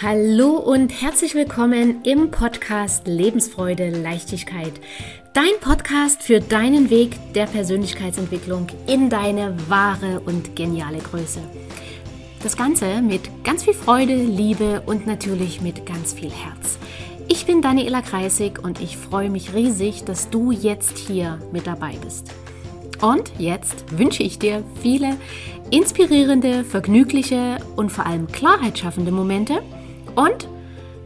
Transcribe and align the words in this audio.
Hallo 0.00 0.58
und 0.58 0.90
herzlich 0.90 1.34
willkommen 1.34 2.04
im 2.04 2.30
Podcast 2.30 3.08
Lebensfreude, 3.08 3.90
Leichtigkeit. 3.90 4.70
Dein 5.34 5.58
Podcast 5.60 6.22
für 6.22 6.38
deinen 6.38 6.88
Weg 6.88 7.16
der 7.34 7.46
Persönlichkeitsentwicklung 7.46 8.68
in 8.86 9.10
deine 9.10 9.56
wahre 9.68 10.20
und 10.20 10.54
geniale 10.54 10.98
Größe. 10.98 11.40
Das 12.44 12.56
Ganze 12.56 13.02
mit 13.02 13.42
ganz 13.42 13.64
viel 13.64 13.74
Freude, 13.74 14.14
Liebe 14.14 14.84
und 14.86 15.08
natürlich 15.08 15.62
mit 15.62 15.84
ganz 15.84 16.12
viel 16.12 16.30
Herz. 16.30 16.78
Ich 17.26 17.44
bin 17.44 17.60
Daniela 17.60 18.00
Kreisig 18.00 18.62
und 18.62 18.80
ich 18.80 18.96
freue 18.96 19.30
mich 19.30 19.52
riesig, 19.52 20.04
dass 20.04 20.30
du 20.30 20.52
jetzt 20.52 20.96
hier 20.96 21.40
mit 21.50 21.66
dabei 21.66 21.96
bist. 22.04 22.32
Und 23.02 23.32
jetzt 23.36 23.98
wünsche 23.98 24.22
ich 24.22 24.38
dir 24.38 24.62
viele 24.80 25.16
inspirierende, 25.72 26.62
vergnügliche 26.62 27.58
und 27.74 27.90
vor 27.90 28.06
allem 28.06 28.28
klarheitsschaffende 28.28 29.10
Momente– 29.10 29.60
und 30.18 30.48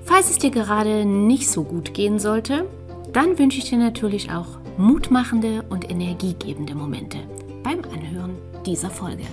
falls 0.07 0.31
es 0.31 0.39
dir 0.39 0.51
gerade 0.51 1.05
nicht 1.05 1.51
so 1.51 1.65
gut 1.65 1.93
gehen 1.93 2.19
sollte, 2.19 2.67
dann 3.13 3.39
wünsche 3.39 3.59
ich 3.59 3.69
dir 3.69 3.77
natürlich 3.77 4.31
auch 4.31 4.59
mutmachende 4.79 5.65
und 5.69 5.91
energiegebende 5.91 6.75
Momente 6.75 7.19
beim 7.63 7.83
Anhören 7.93 8.39
dieser 8.65 8.89
Folge. 8.89 9.25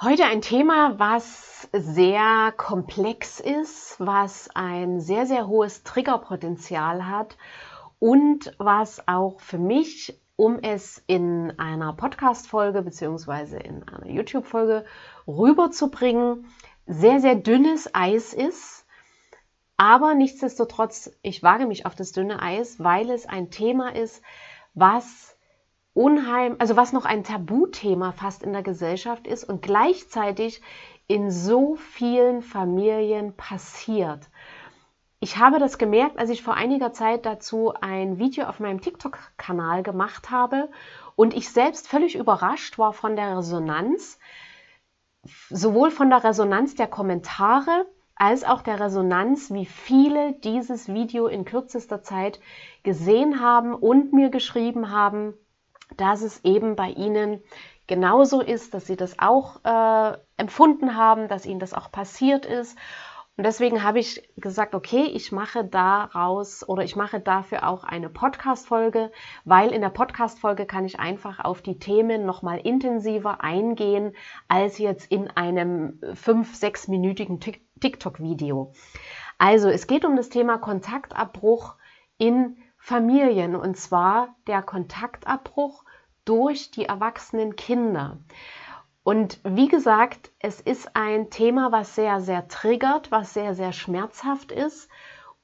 Heute 0.00 0.26
ein 0.26 0.42
Thema, 0.42 0.96
was 1.00 1.68
sehr 1.72 2.52
komplex 2.56 3.40
ist, 3.40 3.96
was 3.98 4.48
ein 4.54 5.00
sehr, 5.00 5.26
sehr 5.26 5.48
hohes 5.48 5.82
Triggerpotenzial 5.82 7.06
hat 7.06 7.36
und 7.98 8.54
was 8.58 9.06
auch 9.08 9.40
für 9.40 9.58
mich, 9.58 10.18
um 10.36 10.58
es 10.60 11.02
in 11.06 11.58
einer 11.58 11.92
Podcast-Folge 11.92 12.82
beziehungsweise 12.82 13.58
in 13.58 13.82
einer 13.88 14.08
YouTube-Folge 14.08 14.84
rüberzubringen, 15.26 16.46
sehr, 16.86 17.20
sehr 17.20 17.34
dünnes 17.34 17.94
Eis 17.94 18.32
ist. 18.32 18.86
Aber 19.76 20.14
nichtsdestotrotz, 20.14 21.10
ich 21.22 21.42
wage 21.42 21.66
mich 21.66 21.86
auf 21.86 21.94
das 21.94 22.12
dünne 22.12 22.40
Eis, 22.42 22.82
weil 22.82 23.10
es 23.10 23.26
ein 23.26 23.50
Thema 23.50 23.94
ist, 23.94 24.22
was 24.74 25.36
unheim, 25.92 26.56
also 26.58 26.76
was 26.76 26.92
noch 26.92 27.04
ein 27.04 27.24
Tabuthema 27.24 28.12
fast 28.12 28.44
in 28.44 28.52
der 28.52 28.62
Gesellschaft 28.62 29.26
ist 29.26 29.44
und 29.44 29.62
gleichzeitig 29.62 30.62
in 31.08 31.30
so 31.30 31.74
vielen 31.74 32.42
Familien 32.42 33.34
passiert. 33.34 34.28
Ich 35.20 35.36
habe 35.38 35.58
das 35.58 35.78
gemerkt, 35.78 36.16
als 36.18 36.30
ich 36.30 36.44
vor 36.44 36.54
einiger 36.54 36.92
Zeit 36.92 37.26
dazu 37.26 37.74
ein 37.80 38.18
Video 38.18 38.44
auf 38.46 38.60
meinem 38.60 38.80
TikTok-Kanal 38.80 39.82
gemacht 39.82 40.30
habe 40.30 40.68
und 41.16 41.34
ich 41.34 41.50
selbst 41.50 41.88
völlig 41.88 42.14
überrascht 42.14 42.78
war 42.78 42.92
von 42.92 43.16
der 43.16 43.38
Resonanz, 43.38 44.20
sowohl 45.50 45.90
von 45.90 46.10
der 46.10 46.22
Resonanz 46.22 46.76
der 46.76 46.86
Kommentare 46.86 47.86
als 48.14 48.44
auch 48.44 48.62
der 48.62 48.78
Resonanz, 48.78 49.52
wie 49.52 49.66
viele 49.66 50.34
dieses 50.34 50.86
Video 50.86 51.26
in 51.26 51.44
kürzester 51.44 52.02
Zeit 52.02 52.38
gesehen 52.84 53.40
haben 53.40 53.74
und 53.74 54.12
mir 54.12 54.30
geschrieben 54.30 54.92
haben, 54.92 55.34
dass 55.96 56.22
es 56.22 56.44
eben 56.44 56.76
bei 56.76 56.90
ihnen 56.90 57.42
genauso 57.88 58.40
ist, 58.40 58.72
dass 58.72 58.86
sie 58.86 58.96
das 58.96 59.18
auch 59.18 59.64
äh, 59.64 60.16
empfunden 60.36 60.94
haben, 60.94 61.26
dass 61.26 61.46
ihnen 61.46 61.58
das 61.58 61.74
auch 61.74 61.90
passiert 61.90 62.46
ist 62.46 62.78
und 63.38 63.44
deswegen 63.44 63.84
habe 63.84 64.00
ich 64.00 64.28
gesagt, 64.36 64.74
okay, 64.74 65.04
ich 65.04 65.30
mache 65.30 65.64
daraus 65.64 66.68
oder 66.68 66.82
ich 66.82 66.96
mache 66.96 67.20
dafür 67.20 67.68
auch 67.68 67.84
eine 67.84 68.08
Podcast-Folge, 68.08 69.12
weil 69.44 69.70
in 69.70 69.80
der 69.80 69.90
Podcast-Folge 69.90 70.66
kann 70.66 70.84
ich 70.84 70.98
einfach 70.98 71.38
auf 71.38 71.62
die 71.62 71.78
Themen 71.78 72.26
nochmal 72.26 72.58
intensiver 72.58 73.44
eingehen 73.44 74.16
als 74.48 74.78
jetzt 74.78 75.12
in 75.12 75.30
einem 75.30 76.00
fünf, 76.14 76.56
sechsminütigen 76.56 77.38
TikTok-Video. 77.38 78.72
Also 79.38 79.68
es 79.68 79.86
geht 79.86 80.04
um 80.04 80.16
das 80.16 80.30
Thema 80.30 80.58
Kontaktabbruch 80.58 81.76
in 82.16 82.56
Familien 82.76 83.54
und 83.54 83.76
zwar 83.76 84.34
der 84.48 84.62
Kontaktabbruch 84.62 85.84
durch 86.24 86.72
die 86.72 86.86
erwachsenen 86.86 87.54
Kinder. 87.54 88.18
Und 89.08 89.40
wie 89.42 89.68
gesagt, 89.68 90.32
es 90.38 90.60
ist 90.60 90.90
ein 90.92 91.30
Thema, 91.30 91.72
was 91.72 91.94
sehr, 91.94 92.20
sehr 92.20 92.46
triggert, 92.46 93.10
was 93.10 93.32
sehr, 93.32 93.54
sehr 93.54 93.72
schmerzhaft 93.72 94.52
ist 94.52 94.90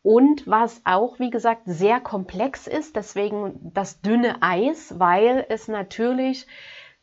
und 0.03 0.47
was 0.47 0.83
auch, 0.85 1.19
wie 1.19 1.31
gesagt, 1.31 1.63
sehr 1.65 1.99
komplex 1.99 2.67
ist. 2.67 2.95
Deswegen 2.95 3.73
das 3.73 4.03
dünne 4.03 4.43
Eis, 4.43 4.99
weil 4.99 5.47
es 5.49 5.67
natürlich 5.67 6.47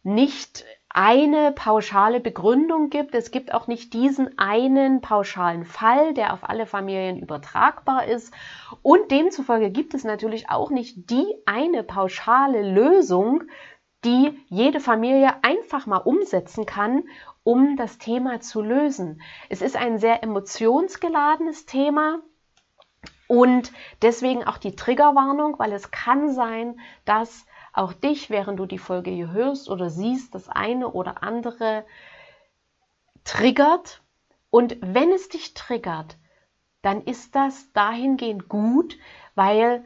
nicht 0.04 0.64
eine 0.88 1.52
pauschale 1.52 2.20
Begründung 2.20 2.92
gibt. 2.92 3.16
Es 3.16 3.32
gibt 3.32 3.56
auch 3.56 3.66
nicht 3.66 3.96
diesen 3.96 4.38
einen 4.38 5.02
pauschalen 5.02 5.66
Fall, 5.66 6.14
der 6.14 6.32
auf 6.32 6.48
alle 6.48 6.68
Familien 6.68 7.18
übertragbar 7.18 8.06
ist. 8.06 8.32
Und 8.84 9.10
demzufolge 9.10 9.72
gibt 9.72 9.96
es 9.96 10.04
natürlich 10.04 10.52
auch 10.52 10.70
nicht 10.70 11.10
die 11.10 11.26
eine 11.48 11.82
pauschale 11.82 12.62
Lösung 12.62 13.46
die 14.04 14.40
jede 14.48 14.80
Familie 14.80 15.44
einfach 15.44 15.86
mal 15.86 15.98
umsetzen 15.98 16.66
kann, 16.66 17.04
um 17.44 17.78
das 17.78 17.98
Thema 17.98 18.40
zu 18.42 18.62
lösen. 18.62 19.22
Es 19.50 19.62
ist 19.62 19.76
ein 19.76 20.00
sehr 20.00 20.24
emotionsgeladenes 20.24 21.66
Thema 21.66 22.20
und 23.28 23.72
deswegen 24.02 24.44
auch 24.44 24.58
die 24.58 24.76
Triggerwarnung, 24.76 25.58
weil 25.58 25.72
es 25.72 25.92
kann 25.92 26.34
sein, 26.34 26.80
dass 27.06 27.46
auch 27.74 27.94
dich, 27.94 28.30
während 28.30 28.60
du 28.60 28.66
die 28.66 28.78
Folge 28.78 29.12
hier 29.12 29.32
hörst 29.32 29.70
oder 29.70 29.90
siehst, 29.90 30.36
das 30.36 30.50
eine 30.50 30.90
oder 30.90 31.24
andere 31.24 31.86
triggert. 33.24 34.02
Und 34.50 34.78
wenn 34.82 35.12
es 35.14 35.30
dich 35.30 35.54
triggert, 35.54 36.18
dann 36.82 37.02
ist 37.04 37.36
das 37.36 37.72
dahingehend 37.72 38.50
gut, 38.50 38.98
weil 39.36 39.86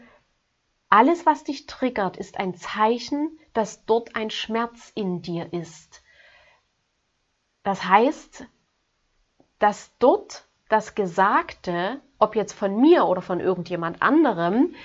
alles, 0.89 1.25
was 1.25 1.43
dich 1.43 1.67
triggert, 1.67 2.17
ist 2.17 2.39
ein 2.39 2.55
Zeichen, 2.55 3.37
dass 3.55 3.85
dort 3.85 4.15
ein 4.15 4.29
Schmerz 4.29 4.91
in 4.95 5.21
dir 5.21 5.51
ist. 5.53 6.03
Das 7.63 7.85
heißt, 7.85 8.45
dass 9.57 9.91
dort 9.97 10.47
das 10.69 10.93
Gesagte, 10.93 12.01
ob 12.19 12.35
jetzt 12.35 12.53
von 12.53 12.79
mir 12.79 13.05
oder 13.05 13.21
von 13.21 13.39
irgendjemand 13.39 14.01
anderem, 14.01 14.75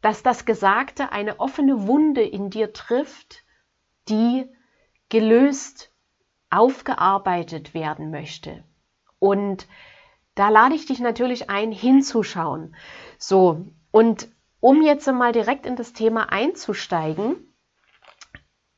dass 0.00 0.22
das 0.22 0.44
Gesagte 0.44 1.10
eine 1.12 1.40
offene 1.40 1.86
Wunde 1.86 2.22
in 2.22 2.50
dir 2.50 2.72
trifft, 2.72 3.44
die 4.08 4.48
gelöst, 5.08 5.92
aufgearbeitet 6.50 7.74
werden 7.74 8.10
möchte. 8.10 8.62
Und 9.18 9.66
da 10.36 10.50
lade 10.50 10.76
ich 10.76 10.86
dich 10.86 11.00
natürlich 11.00 11.50
ein, 11.50 11.72
hinzuschauen. 11.72 12.76
So, 13.18 13.66
und 13.90 14.28
um 14.60 14.82
jetzt 14.82 15.10
mal 15.10 15.32
direkt 15.32 15.66
in 15.66 15.74
das 15.74 15.92
Thema 15.92 16.30
einzusteigen, 16.32 17.51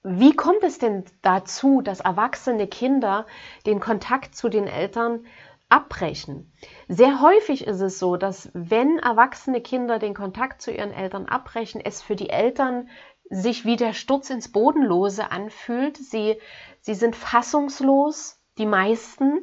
wie 0.05 0.37
kommt 0.37 0.63
es 0.63 0.79
denn 0.79 1.05
dazu, 1.23 1.81
dass 1.81 2.01
erwachsene 2.01 2.67
Kinder 2.67 3.27
den 3.65 3.81
Kontakt 3.81 4.37
zu 4.37 4.51
den 4.51 4.67
Eltern 4.67 5.25
abbrechen? 5.71 6.53
Sehr 6.89 7.23
häufig 7.23 7.67
ist 7.67 7.81
es 7.81 7.99
so, 7.99 8.17
dass 8.17 8.51
wenn 8.53 8.99
erwachsene 8.99 9.63
Kinder 9.63 9.99
den 9.99 10.15
Kontakt 10.15 10.61
zu 10.61 10.71
ihren 10.71 10.93
Eltern 10.93 11.25
abbrechen, 11.25 11.81
es 11.83 12.03
für 12.03 12.17
die 12.17 12.29
Eltern 12.29 12.91
sich 13.31 13.65
wie 13.65 13.77
der 13.77 13.95
Sturz 13.95 14.29
ins 14.29 14.53
Bodenlose 14.53 15.31
anfühlt. 15.31 15.97
Sie, 15.97 16.39
sie 16.81 16.95
sind 16.95 17.17
fassungslos, 17.17 18.39
die 18.59 18.67
meisten. 18.67 19.41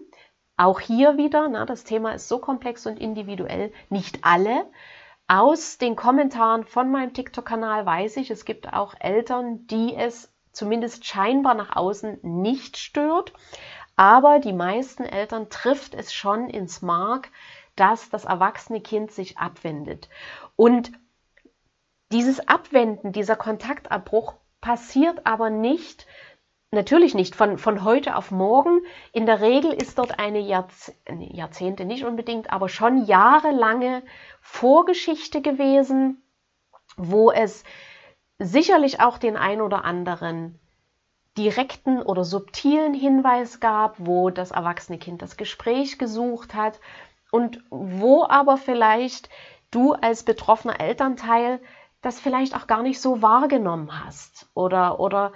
Auch 0.57 0.79
hier 0.79 1.17
wieder, 1.17 1.49
na, 1.49 1.65
das 1.65 1.85
Thema 1.85 2.13
ist 2.13 2.27
so 2.27 2.37
komplex 2.37 2.85
und 2.85 2.99
individuell, 2.99 3.73
nicht 3.89 4.19
alle. 4.21 4.69
Aus 5.27 5.79
den 5.79 5.95
Kommentaren 5.95 6.65
von 6.65 6.91
meinem 6.91 7.13
TikTok-Kanal 7.13 7.83
weiß 7.83 8.17
ich, 8.17 8.29
es 8.29 8.45
gibt 8.45 8.71
auch 8.71 8.93
Eltern, 8.99 9.65
die 9.65 9.95
es 9.95 10.31
zumindest 10.51 11.05
scheinbar 11.05 11.53
nach 11.53 11.75
außen 11.75 12.19
nicht 12.21 12.77
stört. 12.77 13.33
Aber 13.95 14.39
die 14.39 14.53
meisten 14.53 15.03
Eltern 15.03 15.49
trifft 15.49 15.93
es 15.93 16.13
schon 16.13 16.49
ins 16.49 16.81
Mark, 16.81 17.29
dass 17.75 18.09
das 18.09 18.25
erwachsene 18.25 18.81
Kind 18.81 19.11
sich 19.11 19.37
abwendet. 19.37 20.09
Und 20.55 20.91
dieses 22.11 22.47
Abwenden, 22.47 23.11
dieser 23.11 23.35
Kontaktabbruch 23.35 24.35
passiert 24.59 25.25
aber 25.25 25.49
nicht, 25.49 26.05
natürlich 26.71 27.15
nicht 27.15 27.35
von, 27.35 27.57
von 27.57 27.83
heute 27.83 28.15
auf 28.15 28.31
morgen. 28.31 28.81
In 29.13 29.25
der 29.25 29.41
Regel 29.41 29.71
ist 29.71 29.97
dort 29.97 30.19
eine 30.19 30.39
Jahrze 30.39 30.93
Jahrzehnte 31.09 31.85
nicht 31.85 32.05
unbedingt, 32.05 32.51
aber 32.51 32.69
schon 32.69 33.05
jahrelange 33.05 34.03
Vorgeschichte 34.41 35.41
gewesen, 35.41 36.21
wo 36.97 37.31
es 37.31 37.63
sicherlich 38.41 38.99
auch 38.99 39.17
den 39.17 39.37
ein 39.37 39.61
oder 39.61 39.85
anderen 39.85 40.59
direkten 41.37 42.01
oder 42.01 42.23
subtilen 42.23 42.93
Hinweis 42.93 43.59
gab, 43.59 43.95
wo 43.97 44.29
das 44.29 44.51
erwachsene 44.51 44.97
Kind 44.97 45.21
das 45.21 45.37
Gespräch 45.37 45.97
gesucht 45.97 46.53
hat 46.55 46.79
und 47.31 47.63
wo 47.69 48.25
aber 48.25 48.57
vielleicht 48.57 49.29
du 49.69 49.93
als 49.93 50.23
betroffener 50.23 50.79
Elternteil 50.79 51.61
das 52.01 52.19
vielleicht 52.19 52.55
auch 52.55 52.67
gar 52.67 52.81
nicht 52.81 52.99
so 52.99 53.21
wahrgenommen 53.21 54.03
hast 54.03 54.49
oder, 54.55 54.99
oder 54.99 55.31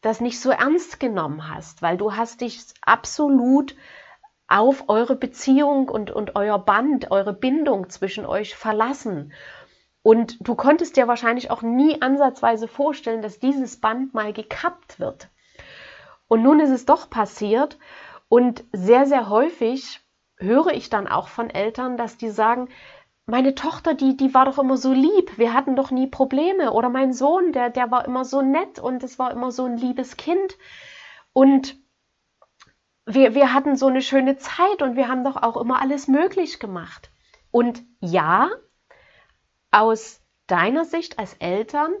das 0.00 0.20
nicht 0.20 0.40
so 0.40 0.50
ernst 0.50 1.00
genommen 1.00 1.48
hast, 1.48 1.80
weil 1.80 1.96
du 1.96 2.14
hast 2.16 2.40
dich 2.40 2.60
absolut 2.82 3.74
auf 4.48 4.88
eure 4.88 5.14
Beziehung 5.14 5.88
und, 5.88 6.10
und 6.10 6.34
euer 6.34 6.58
Band, 6.58 7.10
eure 7.10 7.32
Bindung 7.32 7.88
zwischen 7.88 8.26
euch 8.26 8.56
verlassen. 8.56 9.32
Und 10.02 10.36
du 10.40 10.54
konntest 10.54 10.96
dir 10.96 11.08
wahrscheinlich 11.08 11.50
auch 11.50 11.62
nie 11.62 12.00
ansatzweise 12.00 12.68
vorstellen, 12.68 13.22
dass 13.22 13.38
dieses 13.38 13.80
Band 13.80 14.14
mal 14.14 14.32
gekappt 14.32 15.00
wird. 15.00 15.28
Und 16.28 16.42
nun 16.42 16.60
ist 16.60 16.70
es 16.70 16.86
doch 16.86 17.10
passiert 17.10 17.78
und 18.28 18.64
sehr, 18.72 19.06
sehr 19.06 19.28
häufig 19.28 20.00
höre 20.36 20.72
ich 20.72 20.88
dann 20.88 21.08
auch 21.08 21.28
von 21.28 21.50
Eltern, 21.50 21.96
dass 21.96 22.16
die 22.16 22.30
sagen, 22.30 22.68
meine 23.26 23.54
Tochter, 23.54 23.94
die, 23.94 24.16
die 24.16 24.32
war 24.32 24.46
doch 24.46 24.58
immer 24.58 24.78
so 24.78 24.92
lieb, 24.92 25.36
wir 25.36 25.52
hatten 25.52 25.76
doch 25.76 25.90
nie 25.90 26.06
Probleme. 26.06 26.72
Oder 26.72 26.88
mein 26.88 27.12
Sohn, 27.12 27.52
der, 27.52 27.68
der 27.68 27.90
war 27.90 28.06
immer 28.06 28.24
so 28.24 28.40
nett 28.40 28.78
und 28.78 29.02
es 29.02 29.18
war 29.18 29.32
immer 29.32 29.50
so 29.50 29.66
ein 29.66 29.76
liebes 29.76 30.16
Kind. 30.16 30.56
Und 31.34 31.76
wir, 33.04 33.34
wir 33.34 33.52
hatten 33.52 33.76
so 33.76 33.86
eine 33.86 34.00
schöne 34.00 34.38
Zeit 34.38 34.80
und 34.80 34.96
wir 34.96 35.08
haben 35.08 35.24
doch 35.24 35.36
auch 35.36 35.58
immer 35.58 35.80
alles 35.82 36.08
möglich 36.08 36.58
gemacht. 36.58 37.10
Und 37.50 37.82
ja, 38.00 38.48
aus 39.70 40.20
deiner 40.46 40.84
Sicht 40.84 41.18
als 41.18 41.34
Eltern 41.34 41.92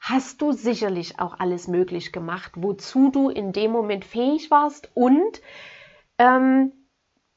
hast 0.00 0.42
du 0.42 0.52
sicherlich 0.52 1.18
auch 1.18 1.38
alles 1.38 1.66
möglich 1.66 2.12
gemacht, 2.12 2.52
wozu 2.56 3.10
du 3.10 3.30
in 3.30 3.52
dem 3.52 3.70
Moment 3.70 4.04
fähig 4.04 4.50
warst 4.50 4.90
und 4.94 5.40
ähm, 6.18 6.72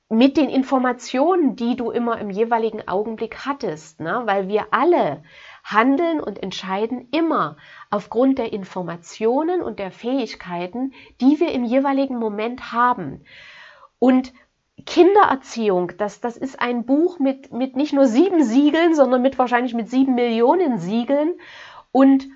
mit 0.09 0.37
den 0.37 0.49
Informationen, 0.49 1.55
die 1.55 1.75
du 1.75 1.91
immer 1.91 2.19
im 2.19 2.29
jeweiligen 2.29 2.87
Augenblick 2.87 3.45
hattest, 3.45 3.99
ne? 3.99 4.21
weil 4.25 4.47
wir 4.47 4.67
alle 4.71 5.23
handeln 5.63 6.21
und 6.21 6.41
entscheiden 6.41 7.09
immer 7.11 7.57
aufgrund 7.89 8.37
der 8.37 8.53
Informationen 8.53 9.61
und 9.61 9.79
der 9.79 9.91
Fähigkeiten, 9.91 10.93
die 11.19 11.39
wir 11.39 11.51
im 11.51 11.65
jeweiligen 11.65 12.17
Moment 12.17 12.71
haben. 12.71 13.25
Und 13.99 14.31
Kindererziehung, 14.85 15.93
das, 15.97 16.21
das 16.21 16.37
ist 16.37 16.59
ein 16.61 16.85
Buch 16.85 17.19
mit, 17.19 17.51
mit 17.51 17.75
nicht 17.75 17.93
nur 17.93 18.05
sieben 18.05 18.43
Siegeln, 18.43 18.93
sondern 18.93 19.21
mit 19.21 19.37
wahrscheinlich 19.39 19.73
mit 19.73 19.89
sieben 19.89 20.15
Millionen 20.15 20.77
Siegeln. 20.77 21.33
Und 21.91 22.27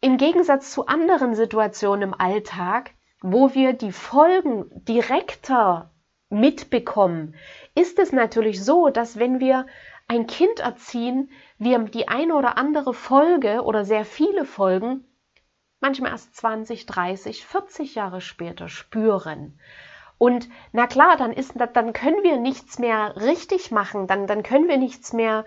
im 0.00 0.16
Gegensatz 0.16 0.72
zu 0.72 0.86
anderen 0.86 1.34
Situationen 1.34 2.10
im 2.10 2.14
Alltag, 2.14 2.92
wo 3.20 3.52
wir 3.54 3.72
die 3.72 3.92
Folgen 3.92 4.66
direkter 4.84 5.90
mitbekommen, 6.30 7.34
ist 7.74 7.98
es 7.98 8.12
natürlich 8.12 8.64
so, 8.64 8.88
dass 8.90 9.18
wenn 9.18 9.40
wir 9.40 9.66
ein 10.06 10.26
Kind 10.26 10.60
erziehen, 10.60 11.30
wir 11.58 11.78
die 11.80 12.08
eine 12.08 12.34
oder 12.34 12.56
andere 12.56 12.94
Folge 12.94 13.62
oder 13.62 13.84
sehr 13.84 14.04
viele 14.04 14.44
Folgen 14.44 15.04
manchmal 15.80 16.12
erst 16.12 16.34
20, 16.36 16.86
30, 16.86 17.44
40 17.44 17.94
Jahre 17.94 18.20
später 18.20 18.68
spüren. 18.68 19.58
Und 20.18 20.48
na 20.72 20.86
klar, 20.86 21.16
dann 21.16 21.32
ist, 21.32 21.54
dann 21.74 21.92
können 21.92 22.22
wir 22.22 22.36
nichts 22.38 22.78
mehr 22.78 23.14
richtig 23.16 23.70
machen, 23.70 24.06
dann, 24.06 24.26
dann 24.26 24.42
können 24.42 24.68
wir 24.68 24.76
nichts 24.76 25.12
mehr 25.12 25.44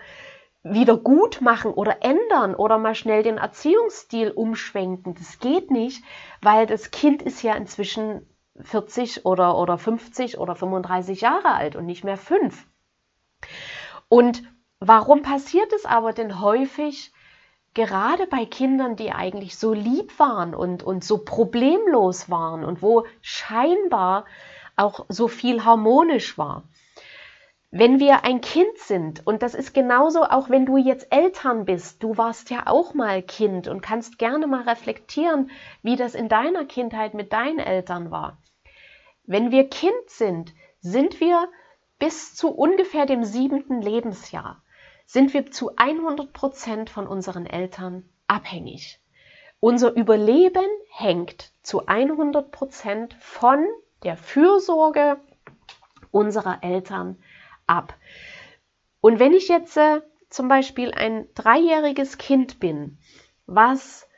wieder 0.64 0.96
gut 0.96 1.40
machen 1.40 1.72
oder 1.72 2.02
ändern 2.02 2.54
oder 2.54 2.78
mal 2.78 2.94
schnell 2.94 3.22
den 3.22 3.38
Erziehungsstil 3.38 4.30
umschwenken. 4.30 5.14
Das 5.14 5.38
geht 5.40 5.70
nicht, 5.70 6.04
weil 6.40 6.66
das 6.66 6.90
Kind 6.90 7.20
ist 7.20 7.42
ja 7.42 7.54
inzwischen 7.54 8.26
40 8.60 9.26
oder, 9.26 9.58
oder 9.58 9.76
50 9.76 10.38
oder 10.38 10.54
35 10.54 11.20
Jahre 11.20 11.52
alt 11.54 11.74
und 11.76 11.86
nicht 11.86 12.04
mehr 12.04 12.16
fünf. 12.16 12.66
Und 14.08 14.42
warum 14.78 15.22
passiert 15.22 15.72
es 15.72 15.84
aber 15.84 16.12
denn 16.12 16.40
häufig, 16.40 17.12
gerade 17.74 18.26
bei 18.26 18.44
Kindern, 18.44 18.96
die 18.96 19.12
eigentlich 19.12 19.56
so 19.56 19.72
lieb 19.72 20.18
waren 20.18 20.54
und, 20.54 20.82
und 20.82 21.02
so 21.02 21.18
problemlos 21.18 22.30
waren 22.30 22.64
und 22.64 22.82
wo 22.82 23.06
scheinbar 23.20 24.26
auch 24.76 25.06
so 25.08 25.28
viel 25.28 25.64
harmonisch 25.64 26.38
war? 26.38 26.64
Wenn 27.74 28.00
wir 28.00 28.24
ein 28.24 28.42
Kind 28.42 28.76
sind, 28.76 29.26
und 29.26 29.42
das 29.42 29.54
ist 29.54 29.72
genauso 29.72 30.24
auch 30.24 30.50
wenn 30.50 30.66
du 30.66 30.76
jetzt 30.76 31.06
Eltern 31.10 31.64
bist, 31.64 32.02
du 32.02 32.18
warst 32.18 32.50
ja 32.50 32.66
auch 32.66 32.92
mal 32.92 33.22
Kind 33.22 33.66
und 33.66 33.80
kannst 33.80 34.18
gerne 34.18 34.46
mal 34.46 34.68
reflektieren, 34.68 35.50
wie 35.82 35.96
das 35.96 36.14
in 36.14 36.28
deiner 36.28 36.66
Kindheit 36.66 37.14
mit 37.14 37.32
deinen 37.32 37.58
Eltern 37.58 38.10
war. 38.10 38.36
Wenn 39.24 39.50
wir 39.50 39.70
Kind 39.70 40.08
sind, 40.08 40.52
sind 40.80 41.18
wir 41.18 41.48
bis 41.98 42.34
zu 42.34 42.50
ungefähr 42.50 43.06
dem 43.06 43.24
siebenten 43.24 43.80
Lebensjahr, 43.80 44.62
sind 45.06 45.32
wir 45.32 45.50
zu 45.50 45.76
100 45.76 46.32
Prozent 46.32 46.90
von 46.90 47.06
unseren 47.06 47.46
Eltern 47.46 48.06
abhängig. 48.26 49.00
Unser 49.60 49.94
Überleben 49.94 50.66
hängt 50.90 51.52
zu 51.62 51.86
100 51.86 52.50
Prozent 52.50 53.14
von 53.14 53.64
der 54.02 54.16
Fürsorge 54.16 55.18
unserer 56.10 56.62
Eltern 56.62 57.18
ab. 57.66 57.94
Und 59.00 59.18
wenn 59.18 59.32
ich 59.32 59.48
jetzt 59.48 59.76
äh, 59.76 60.00
zum 60.30 60.48
Beispiel 60.48 60.92
ein 60.92 61.26
dreijähriges 61.34 62.18
Kind 62.18 62.60
bin, 62.60 62.98
was 63.46 64.08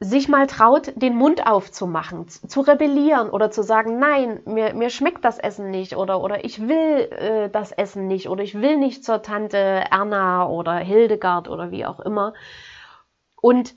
sich 0.00 0.28
mal 0.28 0.48
traut, 0.48 0.92
den 0.96 1.14
Mund 1.14 1.46
aufzumachen, 1.46 2.26
zu 2.28 2.60
rebellieren 2.60 3.30
oder 3.30 3.52
zu 3.52 3.62
sagen, 3.62 4.00
nein, 4.00 4.40
mir, 4.46 4.74
mir 4.74 4.90
schmeckt 4.90 5.24
das 5.24 5.38
Essen 5.38 5.70
nicht 5.70 5.96
oder, 5.96 6.20
oder 6.20 6.44
ich 6.44 6.60
will 6.66 7.08
äh, 7.12 7.50
das 7.50 7.70
Essen 7.70 8.08
nicht 8.08 8.28
oder 8.28 8.42
ich 8.42 8.60
will 8.60 8.78
nicht 8.78 9.04
zur 9.04 9.22
Tante 9.22 9.56
Erna 9.56 10.48
oder 10.48 10.74
Hildegard 10.74 11.48
oder 11.48 11.70
wie 11.70 11.86
auch 11.86 12.00
immer. 12.00 12.34
Und 13.40 13.76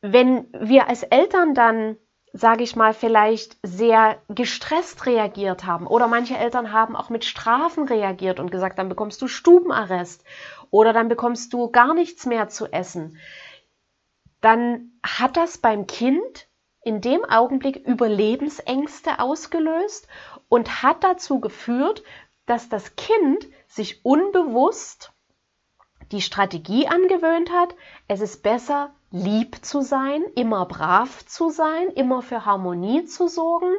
wenn 0.00 0.48
wir 0.58 0.88
als 0.88 1.04
Eltern 1.04 1.54
dann, 1.54 1.96
sage 2.32 2.62
ich 2.62 2.76
mal, 2.76 2.94
vielleicht 2.94 3.56
sehr 3.62 4.20
gestresst 4.28 5.06
reagiert 5.06 5.64
haben. 5.64 5.86
Oder 5.86 6.06
manche 6.06 6.36
Eltern 6.36 6.72
haben 6.72 6.96
auch 6.96 7.10
mit 7.10 7.24
Strafen 7.24 7.88
reagiert 7.88 8.40
und 8.40 8.50
gesagt, 8.50 8.78
dann 8.78 8.88
bekommst 8.88 9.20
du 9.22 9.28
Stubenarrest 9.28 10.24
oder 10.70 10.92
dann 10.92 11.08
bekommst 11.08 11.52
du 11.52 11.70
gar 11.70 11.94
nichts 11.94 12.26
mehr 12.26 12.48
zu 12.48 12.66
essen. 12.72 13.18
Dann 14.40 14.92
hat 15.02 15.36
das 15.36 15.58
beim 15.58 15.86
Kind 15.86 16.48
in 16.82 17.00
dem 17.00 17.24
Augenblick 17.24 17.76
Überlebensängste 17.76 19.18
ausgelöst 19.18 20.08
und 20.48 20.82
hat 20.82 21.04
dazu 21.04 21.40
geführt, 21.40 22.02
dass 22.46 22.68
das 22.68 22.96
Kind 22.96 23.46
sich 23.66 24.04
unbewusst 24.04 25.12
die 26.10 26.22
Strategie 26.22 26.88
angewöhnt 26.88 27.50
hat, 27.52 27.74
es 28.08 28.20
ist 28.20 28.42
besser, 28.42 28.92
lieb 29.10 29.64
zu 29.64 29.80
sein, 29.80 30.22
immer 30.36 30.66
brav 30.66 31.24
zu 31.26 31.50
sein, 31.50 31.88
immer 31.94 32.22
für 32.22 32.44
Harmonie 32.44 33.04
zu 33.04 33.28
sorgen, 33.28 33.74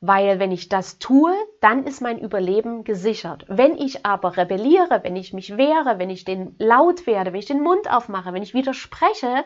weil 0.00 0.38
wenn 0.38 0.50
ich 0.50 0.70
das 0.70 0.98
tue, 0.98 1.34
dann 1.60 1.84
ist 1.84 2.00
mein 2.00 2.18
Überleben 2.18 2.84
gesichert. 2.84 3.44
Wenn 3.48 3.76
ich 3.76 4.06
aber 4.06 4.38
rebelliere, 4.38 5.00
wenn 5.02 5.14
ich 5.14 5.34
mich 5.34 5.58
wehre, 5.58 5.98
wenn 5.98 6.08
ich 6.08 6.24
den 6.24 6.54
laut 6.58 7.06
werde, 7.06 7.32
wenn 7.32 7.40
ich 7.40 7.46
den 7.46 7.62
Mund 7.62 7.90
aufmache, 7.90 8.32
wenn 8.32 8.42
ich 8.42 8.54
widerspreche, 8.54 9.44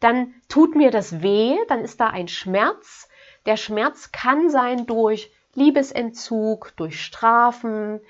dann 0.00 0.34
tut 0.48 0.76
mir 0.76 0.90
das 0.90 1.22
weh, 1.22 1.56
dann 1.68 1.80
ist 1.80 2.00
da 2.00 2.08
ein 2.08 2.28
Schmerz. 2.28 3.08
Der 3.46 3.56
Schmerz 3.56 4.12
kann 4.12 4.50
sein 4.50 4.84
durch 4.84 5.32
Liebesentzug, 5.54 6.74
durch 6.76 7.02
Strafen 7.02 8.00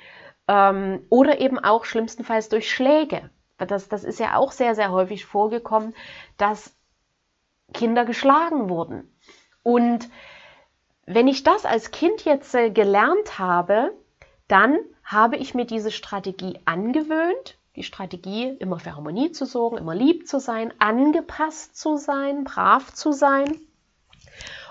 ähm, 0.49 1.06
oder 1.09 1.40
eben 1.40 1.61
auch 1.61 1.85
schlimmstenfalls 1.85 2.49
durch 2.49 2.68
Schläge. 2.68 3.30
Das, 3.59 3.89
das 3.89 4.05
ist 4.05 4.21
ja 4.21 4.37
auch 4.37 4.53
sehr, 4.53 4.75
sehr 4.75 4.91
häufig 4.91 5.25
vorgekommen, 5.25 5.95
dass 6.37 6.75
Kinder 7.73 8.05
geschlagen 8.05 8.69
wurden. 8.69 9.11
Und 9.63 10.09
wenn 11.07 11.29
ich 11.29 11.43
das 11.43 11.65
als 11.65 11.91
Kind 11.91 12.25
jetzt 12.25 12.55
äh, 12.55 12.71
gelernt 12.71 13.39
habe, 13.39 13.93
dann 14.49 14.79
habe 15.05 15.37
ich 15.37 15.55
mir 15.55 15.65
diese 15.65 15.91
Strategie 15.91 16.61
angewöhnt. 16.65 17.59
Die 17.77 17.83
Strategie, 17.83 18.49
immer 18.59 18.79
für 18.79 18.97
Harmonie 18.97 19.33
zu 19.33 19.45
sorgen, 19.45 19.77
immer 19.77 19.95
lieb 19.95 20.27
zu 20.27 20.41
sein, 20.41 20.73
angepasst 20.79 21.77
zu 21.77 21.97
sein, 21.97 22.45
brav 22.45 22.93
zu 22.93 23.13
sein. 23.13 23.61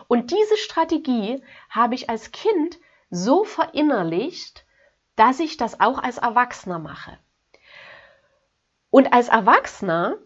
Und 0.08 0.32
diese 0.32 0.58
Strategie 0.58 1.42
habe 1.70 1.96
ich 1.96 2.10
als 2.10 2.32
Kind 2.32 2.80
so 3.10 3.44
verinnerlicht, 3.44 4.66
dass 5.16 5.40
ich 5.40 5.58
das 5.58 5.80
auch 5.80 6.00
als 6.00 6.18
Erwachsener 6.18 6.80
mache. 6.80 7.18
Und 8.96 9.12
als 9.12 9.28
Erwachsener 9.28 10.20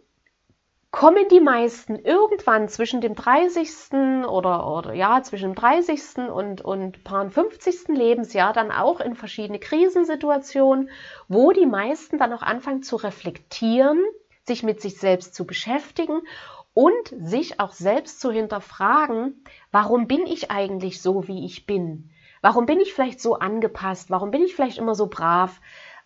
kommen 0.91 1.27
die 1.31 1.39
meisten 1.39 1.95
irgendwann 1.95 2.69
zwischen 2.69 3.01
dem 3.01 3.15
30. 3.15 4.27
oder, 4.27 4.67
oder 4.67 4.93
ja, 4.93 5.23
zwischen 5.23 5.49
dem 5.49 5.55
30. 5.55 6.29
und, 6.31 6.61
und 6.61 7.03
paar 7.03 7.27
50. 7.27 7.87
Lebensjahr 7.87 8.53
dann 8.53 8.69
auch 8.69 8.99
in 8.99 9.15
verschiedene 9.15 9.57
Krisensituationen, 9.57 10.91
wo 11.27 11.51
die 11.51 11.65
meisten 11.65 12.19
dann 12.19 12.31
auch 12.31 12.43
anfangen 12.43 12.83
zu 12.83 12.97
reflektieren, 12.97 14.05
sich 14.45 14.61
mit 14.61 14.81
sich 14.81 14.99
selbst 14.99 15.33
zu 15.33 15.47
beschäftigen 15.47 16.21
und 16.75 17.15
sich 17.23 17.59
auch 17.59 17.71
selbst 17.71 18.21
zu 18.21 18.31
hinterfragen, 18.31 19.43
warum 19.71 20.05
bin 20.05 20.27
ich 20.27 20.51
eigentlich 20.51 21.01
so, 21.01 21.27
wie 21.27 21.43
ich 21.43 21.65
bin? 21.65 22.11
Warum 22.41 22.67
bin 22.67 22.79
ich 22.79 22.93
vielleicht 22.93 23.19
so 23.19 23.35
angepasst? 23.35 24.11
Warum 24.11 24.29
bin 24.29 24.43
ich 24.43 24.55
vielleicht 24.55 24.77
immer 24.77 24.93
so 24.93 25.07
brav? 25.07 25.59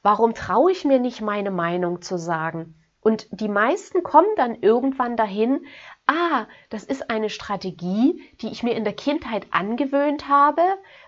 Warum 0.03 0.33
traue 0.33 0.71
ich 0.71 0.83
mir 0.83 0.99
nicht, 0.99 1.21
meine 1.21 1.49
Meinung 1.49 2.01
zu 2.01 2.17
sagen? 2.17 2.75
Und 2.99 3.27
die 3.31 3.49
meisten 3.49 4.03
kommen 4.03 4.35
dann 4.35 4.55
irgendwann 4.61 5.17
dahin, 5.17 5.65
ah, 6.07 6.45
das 6.69 6.83
ist 6.83 7.09
eine 7.09 7.29
Strategie, 7.29 8.21
die 8.41 8.49
ich 8.49 8.63
mir 8.63 8.75
in 8.75 8.83
der 8.83 8.93
Kindheit 8.93 9.47
angewöhnt 9.51 10.27
habe, 10.27 10.61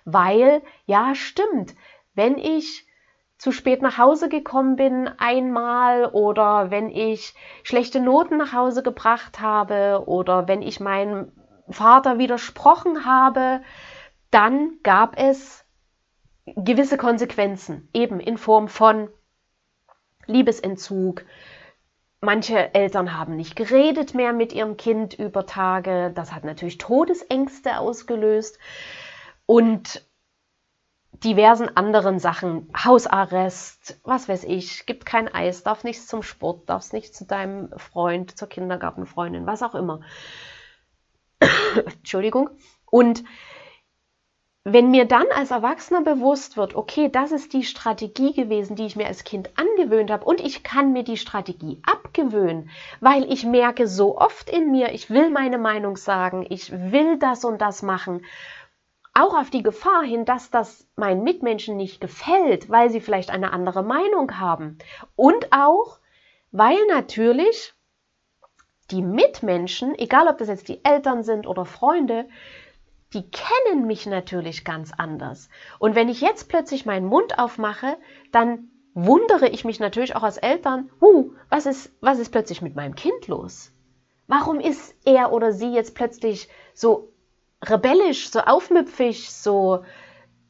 weil, 0.06 0.62
ja, 0.86 1.14
stimmt, 1.14 1.76
wenn 2.14 2.38
ich 2.38 2.88
zu 3.38 3.52
spät 3.52 3.82
nach 3.82 3.98
Hause 3.98 4.30
gekommen 4.30 4.78
bin 4.78 5.10
einmal 5.18 6.06
oder 6.06 6.72
wenn 6.72 6.90
ich 6.90 7.34
schlechte 7.64 8.00
Noten 8.00 8.38
nach 8.38 8.54
Hause 8.54 8.82
gebracht 8.82 9.42
habe 9.42 10.04
oder 10.06 10.48
wenn 10.48 10.62
ich 10.62 10.80
meinem 10.80 11.34
Vater 11.70 12.18
widersprochen 12.18 13.06
habe, 13.06 13.62
dann 14.32 14.80
gab 14.84 15.18
es 15.18 15.65
gewisse 16.46 16.98
Konsequenzen, 16.98 17.90
eben 17.94 18.20
in 18.20 18.38
Form 18.38 18.68
von 18.68 19.10
Liebesentzug, 20.28 21.24
Manche 22.26 22.74
Eltern 22.74 23.16
haben 23.16 23.36
nicht 23.36 23.56
geredet 23.56 24.16
mehr 24.16 24.34
mit 24.34 24.52
ihrem 24.52 24.78
Kind 24.78 25.14
über 25.14 25.46
Tage. 25.46 26.12
Das 26.16 26.34
hat 26.34 26.44
natürlich 26.44 26.80
Todesängste 26.80 27.78
ausgelöst 27.78 28.58
und 29.46 30.04
diversen 31.24 31.78
anderen 31.78 32.18
Sachen. 32.18 32.68
Hausarrest, 32.76 34.00
was 34.04 34.28
weiß 34.28 34.44
ich, 34.46 34.88
gibt 34.88 35.06
kein 35.06 35.32
Eis, 35.32 35.62
darf 35.62 35.84
nichts 35.84 36.08
zum 36.08 36.24
Sport, 36.24 36.68
darfst 36.68 36.94
nicht 36.94 37.14
zu 37.14 37.26
deinem 37.26 37.70
Freund, 37.78 38.36
zur 38.36 38.50
Kindergartenfreundin, 38.50 39.46
was 39.46 39.62
auch 39.62 39.76
immer. 39.76 40.02
Entschuldigung. 41.76 42.50
Und 42.90 43.24
wenn 44.68 44.90
mir 44.90 45.06
dann 45.06 45.28
als 45.36 45.52
Erwachsener 45.52 46.02
bewusst 46.02 46.58
wird, 46.58 46.74
okay, 46.74 47.08
das 47.08 47.32
ist 47.32 47.54
die 47.54 47.64
Strategie 47.64 48.34
gewesen, 48.34 48.76
die 48.76 48.88
ich 48.88 48.96
mir 48.96 49.06
als 49.06 49.24
Kind 49.24 49.52
angewöhnt 49.60 50.10
habe 50.10 50.26
und 50.26 50.42
ich 50.42 50.64
kann 50.64 50.92
mir 50.92 51.04
die 51.04 51.18
Strategie 51.18 51.80
abgewöhnen, 51.86 52.72
weil 53.00 53.32
ich 53.32 53.46
merke 53.46 53.88
so 53.88 54.18
oft 54.18 54.50
in 54.50 54.72
mir, 54.72 54.92
ich 54.92 55.12
will 55.12 55.30
meine 55.30 55.60
Meinung 55.60 55.98
sagen, 55.98 56.48
ich 56.50 56.72
will 56.72 57.20
das 57.20 57.46
und 57.46 57.62
das 57.62 57.84
machen, 57.84 58.26
auch 59.14 59.38
auf 59.38 59.52
die 59.52 59.62
Gefahr 59.62 60.02
hin, 60.02 60.26
dass 60.26 60.50
das 60.50 60.88
meinen 60.96 61.24
Mitmenschen 61.24 61.78
nicht 61.78 62.02
gefällt, 62.02 62.68
weil 62.68 62.90
sie 62.90 63.02
vielleicht 63.02 63.30
eine 63.30 63.54
andere 63.54 63.84
Meinung 63.84 64.40
haben. 64.40 64.80
Und 65.16 65.54
auch, 65.54 66.00
weil 66.52 66.78
natürlich 66.88 67.76
die 68.90 69.04
Mitmenschen, 69.04 69.94
egal 69.98 70.28
ob 70.28 70.40
das 70.40 70.48
jetzt 70.48 70.68
die 70.68 70.84
Eltern 70.84 71.24
sind 71.24 71.46
oder 71.46 71.66
Freunde, 71.66 72.28
die 73.16 73.32
kennen 73.32 73.88
mich 73.88 74.06
natürlich 74.06 74.66
ganz 74.66 74.92
anders. 74.96 75.50
Und 75.80 75.96
wenn 75.96 76.10
ich 76.10 76.20
jetzt 76.20 76.50
plötzlich 76.50 76.86
meinen 76.86 77.08
Mund 77.08 77.40
aufmache, 77.40 77.98
dann 78.32 78.70
wundere 78.94 79.48
ich 79.48 79.64
mich 79.66 79.80
natürlich 79.80 80.16
auch 80.16 80.24
als 80.24 80.38
Eltern, 80.38 80.92
huh, 81.00 81.32
was 81.50 81.66
ist, 81.66 81.96
was 82.02 82.20
ist 82.20 82.32
plötzlich 82.32 82.62
mit 82.62 82.76
meinem 82.76 82.96
Kind 82.96 83.28
los? 83.28 83.72
Warum 84.28 84.60
ist 84.60 84.96
er 85.06 85.32
oder 85.32 85.54
sie 85.54 85.74
jetzt 85.74 85.96
plötzlich 85.96 86.50
so 86.74 87.14
rebellisch, 87.64 88.30
so 88.30 88.40
aufmüpfig, 88.40 89.32
so, 89.32 89.86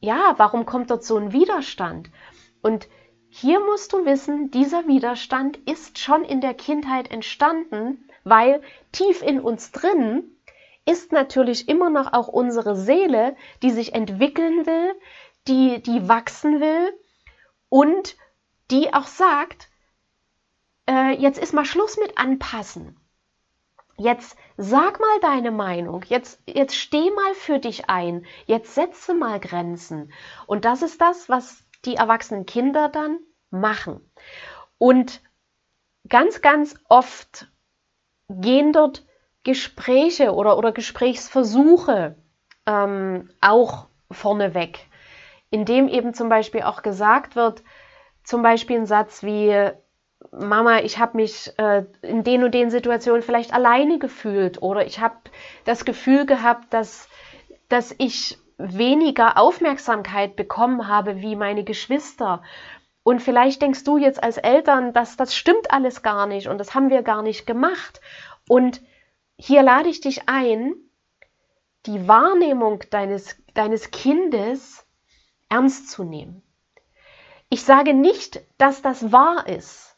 ja, 0.00 0.34
warum 0.36 0.66
kommt 0.66 0.90
dort 0.90 1.04
so 1.04 1.16
ein 1.16 1.32
Widerstand? 1.32 2.10
Und 2.62 2.88
hier 3.28 3.60
musst 3.60 3.92
du 3.92 4.04
wissen, 4.04 4.50
dieser 4.50 4.88
Widerstand 4.88 5.56
ist 5.68 5.98
schon 5.98 6.24
in 6.24 6.40
der 6.40 6.54
Kindheit 6.54 7.10
entstanden, 7.10 8.08
weil 8.24 8.60
tief 8.92 9.22
in 9.22 9.40
uns 9.40 9.70
drin 9.70 10.35
ist 10.86 11.12
natürlich 11.12 11.68
immer 11.68 11.90
noch 11.90 12.12
auch 12.12 12.28
unsere 12.28 12.76
Seele, 12.76 13.36
die 13.62 13.70
sich 13.70 13.92
entwickeln 13.94 14.66
will, 14.66 14.94
die, 15.48 15.82
die 15.82 16.08
wachsen 16.08 16.60
will 16.60 16.92
und 17.68 18.16
die 18.70 18.94
auch 18.94 19.06
sagt, 19.06 19.68
äh, 20.88 21.12
jetzt 21.12 21.38
ist 21.38 21.52
mal 21.52 21.64
Schluss 21.64 21.98
mit 21.98 22.18
anpassen. 22.18 22.98
Jetzt 23.98 24.36
sag 24.56 25.00
mal 25.00 25.20
deine 25.22 25.50
Meinung, 25.50 26.04
jetzt, 26.08 26.42
jetzt 26.46 26.76
steh 26.76 27.10
mal 27.10 27.34
für 27.34 27.58
dich 27.58 27.88
ein, 27.88 28.26
jetzt 28.44 28.74
setze 28.74 29.14
mal 29.14 29.40
Grenzen. 29.40 30.12
Und 30.46 30.64
das 30.64 30.82
ist 30.82 31.00
das, 31.00 31.28
was 31.28 31.64
die 31.84 31.94
erwachsenen 31.94 32.46
Kinder 32.46 32.88
dann 32.88 33.18
machen. 33.50 34.10
Und 34.78 35.22
ganz, 36.08 36.42
ganz 36.42 36.78
oft 36.88 37.48
gehen 38.28 38.72
dort 38.72 39.05
Gespräche 39.46 40.34
oder, 40.34 40.58
oder 40.58 40.72
Gesprächsversuche 40.72 42.16
ähm, 42.66 43.30
auch 43.40 43.86
vorneweg, 44.10 44.80
indem 45.50 45.86
eben 45.86 46.14
zum 46.14 46.28
Beispiel 46.28 46.62
auch 46.62 46.82
gesagt 46.82 47.36
wird, 47.36 47.62
zum 48.24 48.42
Beispiel 48.42 48.76
ein 48.76 48.86
Satz 48.86 49.22
wie, 49.22 49.70
Mama, 50.32 50.80
ich 50.80 50.98
habe 50.98 51.16
mich 51.16 51.56
äh, 51.58 51.84
in 52.02 52.24
den 52.24 52.42
und 52.42 52.54
den 52.54 52.70
Situationen 52.70 53.22
vielleicht 53.22 53.54
alleine 53.54 54.00
gefühlt 54.00 54.60
oder 54.60 54.84
ich 54.84 54.98
habe 54.98 55.14
das 55.64 55.84
Gefühl 55.84 56.26
gehabt, 56.26 56.74
dass, 56.74 57.08
dass 57.68 57.94
ich 57.98 58.38
weniger 58.58 59.38
Aufmerksamkeit 59.38 60.34
bekommen 60.34 60.88
habe 60.88 61.20
wie 61.20 61.36
meine 61.36 61.62
Geschwister. 61.62 62.42
Und 63.04 63.22
vielleicht 63.22 63.62
denkst 63.62 63.84
du 63.84 63.96
jetzt 63.96 64.20
als 64.20 64.38
Eltern, 64.38 64.92
dass 64.92 65.16
das 65.16 65.36
stimmt 65.36 65.70
alles 65.70 66.02
gar 66.02 66.26
nicht 66.26 66.48
und 66.48 66.58
das 66.58 66.74
haben 66.74 66.90
wir 66.90 67.02
gar 67.02 67.22
nicht 67.22 67.46
gemacht. 67.46 68.00
Und 68.48 68.80
hier 69.38 69.62
lade 69.62 69.88
ich 69.88 70.00
dich 70.00 70.28
ein, 70.28 70.74
die 71.86 72.08
Wahrnehmung 72.08 72.82
deines, 72.90 73.36
deines 73.54 73.90
Kindes 73.90 74.86
ernst 75.48 75.90
zu 75.90 76.04
nehmen. 76.04 76.42
Ich 77.48 77.62
sage 77.62 77.94
nicht, 77.94 78.40
dass 78.58 78.82
das 78.82 79.12
wahr 79.12 79.46
ist, 79.46 79.96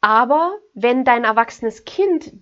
aber 0.00 0.58
wenn 0.74 1.04
dein 1.04 1.24
erwachsenes 1.24 1.84
Kind 1.84 2.32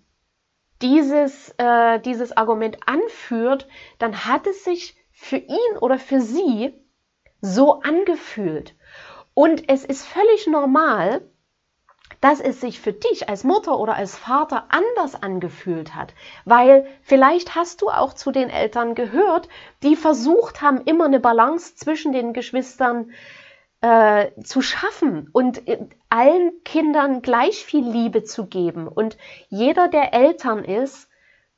dieses, 0.83 1.55
äh, 1.59 2.01
dieses 2.01 2.37
Argument 2.37 2.79
anführt, 2.87 3.69
dann 3.99 4.25
hat 4.25 4.47
es 4.47 4.65
sich 4.65 4.97
für 5.13 5.37
ihn 5.37 5.79
oder 5.81 5.99
für 5.99 6.21
sie 6.21 6.75
so 7.41 7.81
angefühlt. 7.81 8.77
Und 9.35 9.69
es 9.69 9.85
ist 9.85 10.07
völlig 10.07 10.47
normal, 10.47 11.29
dass 12.21 12.41
es 12.41 12.61
sich 12.61 12.81
für 12.81 12.93
dich 12.93 13.29
als 13.29 13.45
Mutter 13.45 13.79
oder 13.79 13.95
als 13.95 14.17
Vater 14.17 14.67
anders 14.69 15.15
angefühlt 15.23 15.95
hat. 15.95 16.15
Weil 16.45 16.87
vielleicht 17.03 17.55
hast 17.55 17.83
du 17.83 17.89
auch 17.89 18.13
zu 18.13 18.33
den 18.33 18.51
Eltern 18.51 18.95
gehört, 18.95 19.49
die 19.83 19.97
versucht 19.97 20.61
haben, 20.63 20.83
immer 20.83 21.05
eine 21.05 21.21
Balance 21.21 21.77
zwischen 21.77 22.13
den 22.13 22.33
Geschwistern 22.33 23.13
äh, 23.81 24.31
zu 24.43 24.61
schaffen 24.61 25.29
und 25.33 25.69
äh, 25.69 25.79
allen 26.09 26.53
Kindern 26.65 27.23
gleich 27.23 27.65
viel 27.65 27.89
Liebe 27.89 28.25
zu 28.25 28.47
geben. 28.47 28.89
Und 28.89 29.17
jeder, 29.49 29.89
der 29.89 30.15
Eltern 30.15 30.65
ist, 30.65 31.09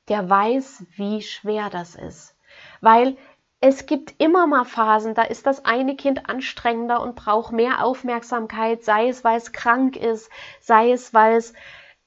der 0.08 0.28
weiß, 0.28 0.84
wie 0.96 1.22
schwer 1.22 1.70
das 1.70 1.94
ist. 1.94 2.36
Weil 2.80 3.16
es 3.60 3.84
gibt 3.84 4.14
immer 4.18 4.46
mal 4.46 4.64
Phasen, 4.64 5.14
da 5.14 5.22
ist 5.22 5.46
das 5.46 5.66
eine 5.66 5.94
Kind 5.94 6.28
anstrengender 6.30 7.02
und 7.02 7.14
braucht 7.14 7.52
mehr 7.52 7.84
Aufmerksamkeit, 7.84 8.84
sei 8.84 9.08
es, 9.08 9.22
weil 9.22 9.36
es 9.36 9.52
krank 9.52 9.96
ist, 9.96 10.30
sei 10.60 10.92
es, 10.92 11.12
weil 11.12 11.36
es 11.36 11.52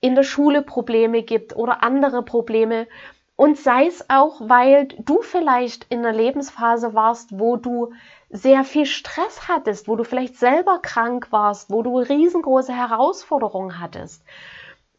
in 0.02 0.16
der 0.16 0.24
Schule 0.24 0.64
Probleme 0.64 1.22
gibt 1.22 1.56
oder 1.56 1.84
andere 1.84 2.24
Probleme. 2.24 2.88
Und 3.36 3.58
sei 3.58 3.86
es 3.86 4.10
auch, 4.10 4.42
weil 4.42 4.88
du 4.88 5.22
vielleicht 5.22 5.86
in 5.90 6.00
einer 6.00 6.12
Lebensphase 6.12 6.94
warst, 6.94 7.40
wo 7.40 7.56
du 7.56 7.94
sehr 8.30 8.64
viel 8.64 8.88
Stress 8.88 9.48
hattest, 9.48 9.88
wo 9.88 9.96
du 9.96 10.04
vielleicht 10.04 10.38
selber 10.38 10.80
krank 10.80 11.28
warst, 11.32 11.72
wo 11.72 11.84
du 11.84 12.00
riesengroße 12.00 12.74
Herausforderungen 12.74 13.80
hattest. 13.80 14.24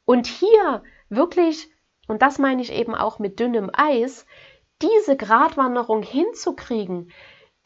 Und 0.05 0.27
hier 0.27 0.83
wirklich, 1.09 1.69
und 2.07 2.23
das 2.23 2.39
meine 2.39 2.63
ich 2.63 2.73
eben 2.73 2.95
auch 2.95 3.19
mit 3.19 3.41
dünnem 3.41 3.71
Eis, 3.73 4.25
diese 4.83 5.17
Gratwanderung 5.17 6.03
hinzukriegen, 6.03 7.13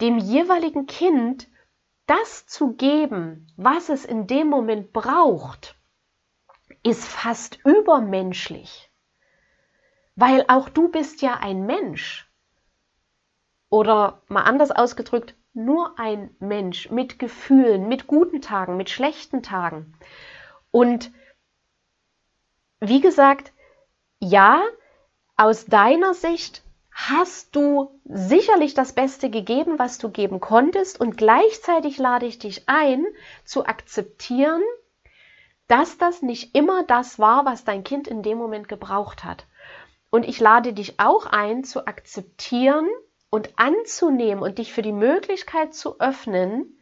dem 0.01 0.19
jeweiligen 0.19 0.87
Kind 0.87 1.49
das 2.07 2.47
zu 2.47 2.75
geben, 2.75 3.47
was 3.57 3.89
es 3.89 4.05
in 4.05 4.27
dem 4.27 4.49
Moment 4.49 4.93
braucht, 4.93 5.77
ist 6.83 7.05
fast 7.05 7.59
übermenschlich. 7.65 8.91
Weil 10.17 10.45
auch 10.49 10.69
du 10.69 10.89
bist 10.89 11.23
ja 11.23 11.35
ein 11.35 11.67
Mensch. 11.67 12.29
Oder 13.71 14.23
mal 14.29 14.43
anders 14.43 14.71
ausgedrückt, 14.71 15.35
nur 15.53 15.99
ein 15.99 16.35
Mensch 16.39 16.91
mit 16.91 17.19
Gefühlen, 17.19 17.89
mit 17.89 18.07
guten 18.07 18.41
Tagen, 18.41 18.77
mit 18.77 18.89
schlechten 18.91 19.43
Tagen. 19.43 19.99
Und 20.71 21.13
wie 22.81 23.01
gesagt, 23.01 23.53
ja, 24.21 24.63
aus 25.37 25.67
deiner 25.67 26.15
Sicht 26.15 26.63
hast 26.99 27.55
du 27.55 28.01
sicherlich 28.05 28.75
das 28.75 28.93
Beste 28.93 29.31
gegeben, 29.31 29.79
was 29.79 29.99
du 29.99 30.11
geben 30.11 30.41
konntest 30.41 31.01
und 31.01 31.17
gleichzeitig 31.17 31.97
lade 31.97 32.27
ich 32.27 32.41
dich 32.41 32.69
ein, 32.69 33.07
zu 33.45 33.67
akzeptieren, 33.67 34.63
dass 35.69 35.97
das 35.99 36.23
nicht 36.23 36.57
immer 36.57 36.83
das 36.83 37.21
war, 37.21 37.45
was 37.45 37.65
dein 37.65 37.85
Kind 37.85 38.09
in 38.09 38.23
dem 38.25 38.37
Moment 38.37 38.69
gebraucht 38.69 39.23
hat. 39.23 39.47
Und 40.11 40.27
ich 40.27 40.41
lade 40.41 40.73
dich 40.73 40.99
auch 40.99 41.27
ein, 41.27 41.63
zu 41.63 41.87
akzeptieren 41.87 42.89
und 43.31 43.57
anzunehmen 43.57 44.43
und 44.43 44.59
dich 44.59 44.73
für 44.73 44.83
die 44.83 44.93
Möglichkeit 44.93 45.75
zu 45.75 46.01
öffnen, 46.01 46.81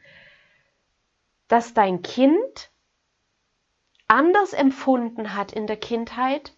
dass 1.46 1.75
dein 1.75 2.00
Kind 2.00 2.70
anders 4.08 4.54
empfunden 4.54 5.35
hat 5.35 5.52
in 5.52 5.66
der 5.66 5.76
Kindheit, 5.76 6.54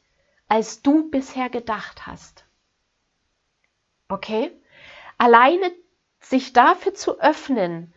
als 0.46 0.80
du 0.80 1.10
bisher 1.10 1.48
gedacht 1.50 2.06
hast. 2.06 2.47
Okay? 4.08 4.50
Alleine 5.18 5.70
sich 6.20 6.52
dafür 6.52 6.94
zu 6.94 7.20
öffnen, 7.20 7.94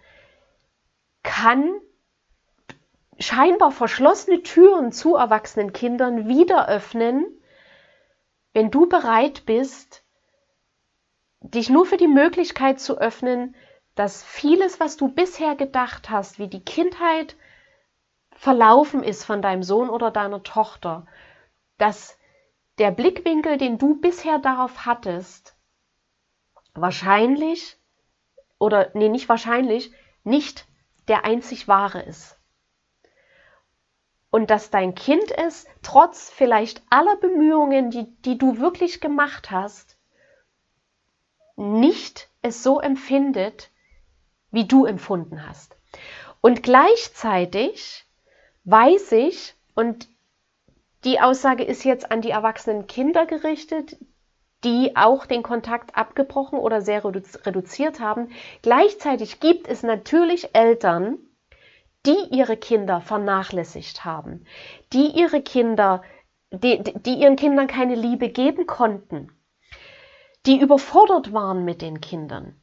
kann 1.23 1.79
scheinbar 3.19 3.71
verschlossene 3.71 4.41
Türen 4.43 4.91
zu 4.91 5.15
erwachsenen 5.15 5.73
Kindern 5.73 6.27
wieder 6.27 6.67
öffnen, 6.67 7.25
wenn 8.53 8.71
du 8.71 8.87
bereit 8.87 9.45
bist, 9.45 10.03
dich 11.41 11.69
nur 11.69 11.85
für 11.85 11.97
die 11.97 12.07
Möglichkeit 12.07 12.79
zu 12.79 12.97
öffnen, 12.97 13.55
dass 13.95 14.23
vieles, 14.23 14.79
was 14.79 14.97
du 14.97 15.09
bisher 15.09 15.55
gedacht 15.55 16.09
hast, 16.09 16.39
wie 16.39 16.47
die 16.47 16.63
Kindheit 16.63 17.35
verlaufen 18.31 19.03
ist 19.03 19.25
von 19.25 19.41
deinem 19.41 19.63
Sohn 19.63 19.89
oder 19.89 20.11
deiner 20.11 20.43
Tochter, 20.43 21.05
dass 21.77 22.17
der 22.77 22.91
Blickwinkel, 22.91 23.57
den 23.57 23.77
du 23.77 23.99
bisher 23.99 24.39
darauf 24.39 24.85
hattest, 24.85 25.55
wahrscheinlich 26.73 27.77
oder 28.59 28.91
nee, 28.93 29.09
nicht 29.09 29.27
wahrscheinlich, 29.27 29.91
nicht 30.23 30.67
der 31.07 31.25
einzig 31.25 31.67
wahre 31.67 32.01
ist. 32.03 32.37
Und 34.29 34.49
dass 34.49 34.69
dein 34.69 34.95
Kind 34.95 35.31
es 35.31 35.65
trotz 35.81 36.29
vielleicht 36.29 36.83
aller 36.89 37.17
Bemühungen, 37.17 37.89
die, 37.89 38.05
die 38.21 38.37
du 38.37 38.59
wirklich 38.59 39.01
gemacht 39.01 39.51
hast, 39.51 39.97
nicht 41.57 42.29
es 42.41 42.63
so 42.63 42.79
empfindet, 42.79 43.71
wie 44.51 44.65
du 44.65 44.85
empfunden 44.85 45.47
hast. 45.47 45.75
Und 46.39 46.63
gleichzeitig 46.63 48.05
weiß 48.63 49.11
ich, 49.13 49.55
und 49.73 50.07
die 51.03 51.19
Aussage 51.19 51.63
ist 51.63 51.83
jetzt 51.83 52.11
an 52.11 52.21
die 52.21 52.29
erwachsenen 52.29 52.87
Kinder 52.87 53.25
gerichtet, 53.25 53.97
die 54.63 54.95
auch 54.95 55.25
den 55.25 55.43
Kontakt 55.43 55.95
abgebrochen 55.95 56.59
oder 56.59 56.81
sehr 56.81 57.03
reduziert 57.03 57.99
haben. 57.99 58.29
Gleichzeitig 58.61 59.39
gibt 59.39 59.67
es 59.67 59.83
natürlich 59.83 60.53
Eltern, 60.53 61.17
die 62.05 62.17
ihre 62.31 62.57
Kinder 62.57 63.01
vernachlässigt 63.01 64.05
haben, 64.05 64.45
die 64.93 65.07
ihre 65.07 65.41
Kinder, 65.41 66.03
die, 66.51 66.81
die 66.83 67.15
ihren 67.15 67.35
Kindern 67.35 67.67
keine 67.67 67.95
Liebe 67.95 68.29
geben 68.29 68.65
konnten, 68.65 69.31
die 70.45 70.59
überfordert 70.59 71.33
waren 71.33 71.63
mit 71.63 71.81
den 71.81 72.01
Kindern, 72.01 72.61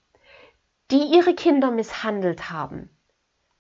die 0.91 1.03
ihre 1.03 1.35
Kinder 1.35 1.71
misshandelt 1.71 2.51
haben. 2.51 2.91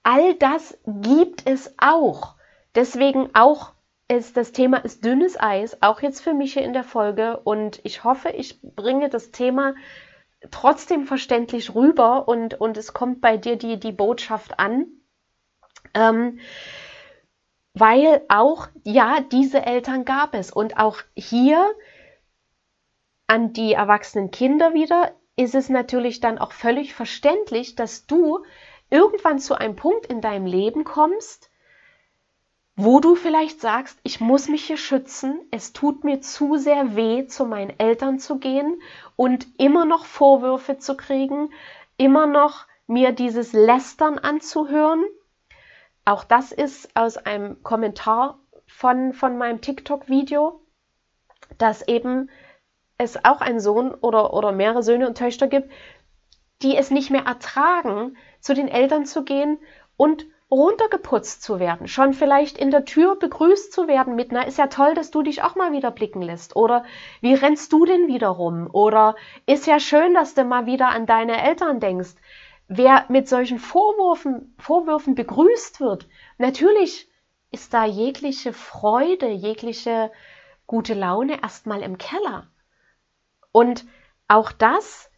All 0.02 0.34
das 0.34 0.78
gibt 0.86 1.48
es 1.48 1.74
auch. 1.78 2.34
Deswegen 2.74 3.30
auch 3.34 3.72
ist 4.08 4.36
das 4.36 4.52
Thema 4.52 4.78
ist 4.78 5.04
dünnes 5.04 5.38
Eis, 5.38 5.82
auch 5.82 6.00
jetzt 6.00 6.22
für 6.22 6.32
mich 6.32 6.54
hier 6.54 6.62
in 6.62 6.72
der 6.72 6.84
Folge. 6.84 7.40
Und 7.40 7.80
ich 7.84 8.04
hoffe, 8.04 8.30
ich 8.30 8.60
bringe 8.62 9.10
das 9.10 9.30
Thema 9.30 9.74
trotzdem 10.50 11.04
verständlich 11.04 11.74
rüber 11.74 12.26
und, 12.26 12.60
und 12.60 12.76
es 12.76 12.94
kommt 12.94 13.20
bei 13.20 13.36
dir 13.36 13.56
die, 13.56 13.78
die 13.78 13.92
Botschaft 13.92 14.58
an. 14.58 14.86
Ähm, 15.94 16.38
weil 17.74 18.22
auch, 18.28 18.68
ja, 18.84 19.20
diese 19.20 19.64
Eltern 19.64 20.04
gab 20.04 20.34
es. 20.34 20.50
Und 20.50 20.78
auch 20.78 20.98
hier 21.14 21.64
an 23.26 23.52
die 23.52 23.74
erwachsenen 23.74 24.30
Kinder 24.30 24.74
wieder 24.74 25.12
ist 25.36 25.54
es 25.54 25.68
natürlich 25.68 26.20
dann 26.20 26.38
auch 26.38 26.52
völlig 26.52 26.94
verständlich, 26.94 27.76
dass 27.76 28.06
du 28.06 28.44
irgendwann 28.90 29.38
zu 29.38 29.54
einem 29.54 29.76
Punkt 29.76 30.06
in 30.06 30.20
deinem 30.20 30.46
Leben 30.46 30.84
kommst, 30.84 31.47
wo 32.80 33.00
du 33.00 33.16
vielleicht 33.16 33.60
sagst, 33.60 33.98
ich 34.04 34.20
muss 34.20 34.46
mich 34.46 34.64
hier 34.64 34.76
schützen, 34.76 35.40
es 35.50 35.72
tut 35.72 36.04
mir 36.04 36.20
zu 36.20 36.56
sehr 36.56 36.94
weh, 36.94 37.26
zu 37.26 37.44
meinen 37.44 37.76
Eltern 37.80 38.20
zu 38.20 38.38
gehen 38.38 38.80
und 39.16 39.48
immer 39.58 39.84
noch 39.84 40.04
Vorwürfe 40.04 40.78
zu 40.78 40.96
kriegen, 40.96 41.50
immer 41.96 42.28
noch 42.28 42.66
mir 42.86 43.10
dieses 43.10 43.52
Lästern 43.52 44.20
anzuhören. 44.20 45.04
Auch 46.04 46.22
das 46.22 46.52
ist 46.52 46.96
aus 46.96 47.16
einem 47.16 47.64
Kommentar 47.64 48.38
von, 48.68 49.12
von 49.12 49.38
meinem 49.38 49.60
TikTok-Video, 49.60 50.60
dass 51.58 51.86
eben 51.88 52.30
es 52.96 53.24
auch 53.24 53.40
einen 53.40 53.58
Sohn 53.58 53.92
oder, 53.92 54.32
oder 54.32 54.52
mehrere 54.52 54.84
Söhne 54.84 55.08
und 55.08 55.18
Töchter 55.18 55.48
gibt, 55.48 55.68
die 56.62 56.76
es 56.76 56.92
nicht 56.92 57.10
mehr 57.10 57.24
ertragen, 57.24 58.16
zu 58.38 58.54
den 58.54 58.68
Eltern 58.68 59.04
zu 59.04 59.24
gehen 59.24 59.58
und 59.96 60.26
runtergeputzt 60.50 61.42
zu 61.42 61.60
werden, 61.60 61.88
schon 61.88 62.14
vielleicht 62.14 62.56
in 62.56 62.70
der 62.70 62.84
Tür 62.84 63.16
begrüßt 63.16 63.72
zu 63.72 63.86
werden 63.86 64.14
mit, 64.14 64.32
na, 64.32 64.42
ist 64.42 64.58
ja 64.58 64.68
toll, 64.68 64.94
dass 64.94 65.10
du 65.10 65.22
dich 65.22 65.42
auch 65.42 65.56
mal 65.56 65.72
wieder 65.72 65.90
blicken 65.90 66.22
lässt. 66.22 66.56
Oder 66.56 66.84
wie 67.20 67.34
rennst 67.34 67.72
du 67.72 67.84
denn 67.84 68.06
wieder 68.08 68.28
rum? 68.28 68.68
Oder 68.72 69.14
ist 69.44 69.66
ja 69.66 69.78
schön, 69.78 70.14
dass 70.14 70.34
du 70.34 70.44
mal 70.44 70.66
wieder 70.66 70.88
an 70.88 71.04
deine 71.04 71.42
Eltern 71.42 71.80
denkst. 71.80 72.14
Wer 72.66 73.04
mit 73.08 73.28
solchen 73.28 73.58
Vorwürfen, 73.58 74.54
Vorwürfen 74.58 75.14
begrüßt 75.14 75.80
wird, 75.80 76.06
natürlich 76.38 77.10
ist 77.50 77.72
da 77.72 77.84
jegliche 77.84 78.52
Freude, 78.52 79.28
jegliche 79.28 80.10
gute 80.66 80.94
Laune 80.94 81.42
erstmal 81.42 81.82
im 81.82 81.96
Keller. 81.96 82.46
Und 83.52 83.86
auch 84.28 84.52
das 84.52 85.10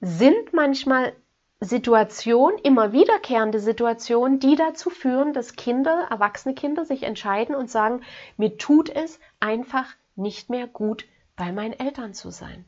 sind 0.00 0.52
manchmal 0.52 1.14
Situationen, 1.60 2.58
immer 2.58 2.92
wiederkehrende 2.92 3.60
Situationen, 3.60 4.40
die 4.40 4.56
dazu 4.56 4.90
führen, 4.90 5.32
dass 5.32 5.56
Kinder, 5.56 6.06
erwachsene 6.10 6.54
Kinder 6.54 6.84
sich 6.84 7.02
entscheiden 7.02 7.54
und 7.54 7.70
sagen, 7.70 8.02
mir 8.36 8.58
tut 8.58 8.90
es 8.90 9.18
einfach 9.40 9.94
nicht 10.16 10.50
mehr 10.50 10.66
gut, 10.66 11.06
bei 11.34 11.52
meinen 11.52 11.72
Eltern 11.72 12.14
zu 12.14 12.30
sein. 12.30 12.64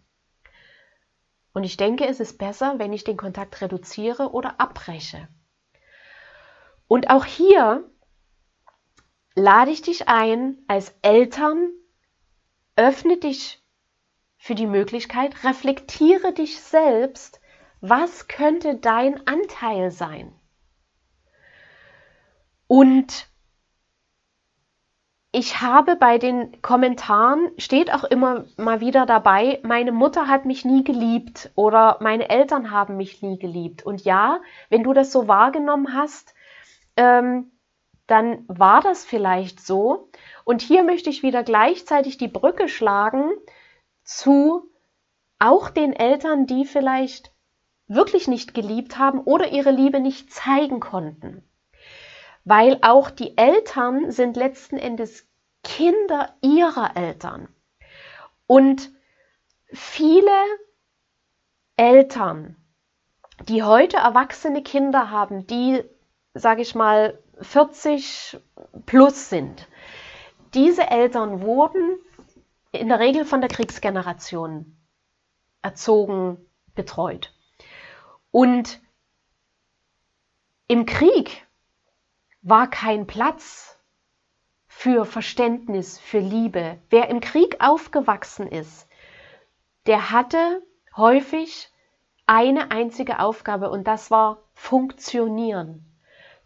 Und 1.53 1.65
ich 1.65 1.77
denke, 1.77 2.07
es 2.07 2.21
ist 2.21 2.39
besser, 2.39 2.79
wenn 2.79 2.93
ich 2.93 3.05
den 3.05 3.17
Kontakt 3.17 3.61
reduziere 3.61 4.33
oder 4.33 4.61
abbreche. 4.61 5.29
Und 6.87 7.11
auch 7.11 7.25
hier 7.25 7.91
lade 9.35 9.71
ich 9.71 9.83
dich 9.83 10.09
ein, 10.09 10.59
als 10.67 10.95
Eltern, 11.03 11.71
öffne 12.77 13.19
dich 13.19 13.63
für 14.37 14.55
die 14.55 14.67
Möglichkeit, 14.67 15.45
reflektiere 15.45 16.33
dich 16.33 16.61
selbst, 16.61 17.41
was 17.81 18.29
könnte 18.29 18.77
dein 18.77 19.27
Anteil 19.27 19.91
sein? 19.91 20.33
Und 22.67 23.29
ich 25.31 25.61
habe 25.61 25.97
bei 25.97 26.19
den 26.19 26.63
Kommentaren, 26.63 27.51
steht 27.59 27.93
auch 27.93 28.05
immer 28.05 28.47
mal 28.57 28.81
wieder 28.81 29.05
dabei, 29.07 29.61
meine 29.63 29.93
Mutter 29.93 30.27
hat 30.27 30.47
mich 30.47 30.65
nie 30.65 30.85
geliebt 30.85 31.51
oder 31.55 31.99
meine 32.01 32.31
Eltern 32.31 32.71
haben 32.71 32.97
mich 32.97 33.23
nie 33.23 33.39
geliebt. 33.39 33.85
Und 33.85 34.05
ja, 34.05 34.41
wenn 34.71 34.83
du 34.83 34.93
das 34.93 35.13
so 35.13 35.29
wahrgenommen 35.29 35.95
hast, 35.95 36.35
ähm, 36.97 37.53
dann 38.07 38.45
war 38.49 38.81
das 38.81 39.05
vielleicht 39.05 39.61
so. 39.61 40.09
Und 40.45 40.63
hier 40.63 40.83
möchte 40.83 41.11
ich 41.11 41.23
wieder 41.23 41.43
gleichzeitig 41.43 42.17
die 42.17 42.29
Brücke 42.29 42.69
schlagen 42.69 43.31
zu 44.03 44.71
auch 45.39 45.69
den 45.69 45.93
Eltern, 45.93 46.47
die 46.47 46.65
vielleicht 46.65 47.33
wirklich 47.89 48.29
nicht 48.29 48.55
geliebt 48.55 48.99
haben 48.99 49.21
oder 49.21 49.51
ihre 49.51 49.71
Liebe 49.71 50.01
nicht 50.01 50.33
zeigen 50.33 50.81
konnten. 50.81 51.43
Weil 52.45 52.79
auch 52.83 53.11
die 53.11 53.37
Eltern 53.37 54.11
sind 54.11 54.37
letzten 54.37 54.77
Endes 54.77 55.27
Kinder 55.65 56.35
ihrer 56.41 56.97
Eltern. 56.97 57.49
Und 58.47 58.91
viele 59.73 60.31
Eltern, 61.77 62.57
die 63.49 63.63
heute 63.63 63.99
erwachsene 63.99 64.63
Kinder 64.63 65.11
haben, 65.11 65.47
die, 65.47 65.83
sage 66.35 66.63
ich 66.63 66.75
mal, 66.75 67.19
40 67.41 68.39
plus 68.87 69.29
sind, 69.29 69.69
diese 70.55 70.89
Eltern 70.89 71.43
wurden 71.43 71.99
in 72.73 72.89
der 72.89 72.99
Regel 72.99 73.25
von 73.25 73.41
der 73.41 73.51
Kriegsgeneration 73.51 74.77
erzogen, 75.63 76.39
betreut. 76.75 77.33
Und 78.31 78.81
im 80.67 80.85
Krieg 80.87 81.47
war 82.43 82.69
kein 82.69 83.07
Platz 83.07 83.79
für 84.67 85.05
Verständnis, 85.05 85.99
für 85.99 86.19
Liebe. 86.21 86.79
Wer 86.91 87.09
im 87.09 87.21
Krieg 87.21 87.57
aufgewachsen 87.61 88.47
ist, 88.47 88.87
der 89.87 90.11
hatte 90.11 90.63
häufig 90.97 91.73
eine 92.27 92.71
einzige 92.71 93.21
Aufgabe 93.21 93.71
und 93.71 93.87
das 93.87 94.11
war 94.11 94.45
funktionieren. 94.53 95.85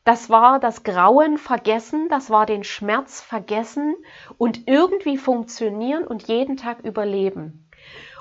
Das 0.04 0.30
war 0.30 0.60
das 0.60 0.82
Grauen 0.82 1.38
vergessen, 1.38 2.08
das 2.08 2.30
war 2.30 2.46
den 2.46 2.64
Schmerz 2.64 3.20
vergessen 3.20 3.94
und 4.38 4.68
irgendwie 4.68 5.16
funktionieren 5.16 6.04
und 6.06 6.28
jeden 6.28 6.56
Tag 6.56 6.80
überleben. 6.84 7.68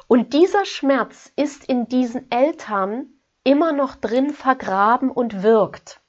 Und 0.07 0.33
dieser 0.33 0.65
Schmerz 0.65 1.31
ist 1.35 1.65
in 1.65 1.87
diesen 1.87 2.29
Eltern 2.31 3.20
immer 3.43 3.71
noch 3.71 3.95
drin 3.95 4.31
vergraben 4.31 5.09
und 5.09 5.43
wirkt. 5.43 5.99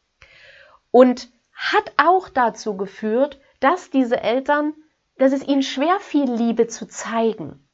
Und 0.90 1.30
hat 1.52 1.92
auch 1.96 2.28
dazu 2.28 2.76
geführt, 2.76 3.40
dass 3.60 3.90
diese 3.90 4.20
Eltern, 4.20 4.74
dass 5.18 5.32
es 5.32 5.46
ihnen 5.46 5.62
schwer 5.62 6.00
fiel, 6.00 6.30
Liebe 6.30 6.66
zu 6.66 6.86
zeigen. 6.86 7.66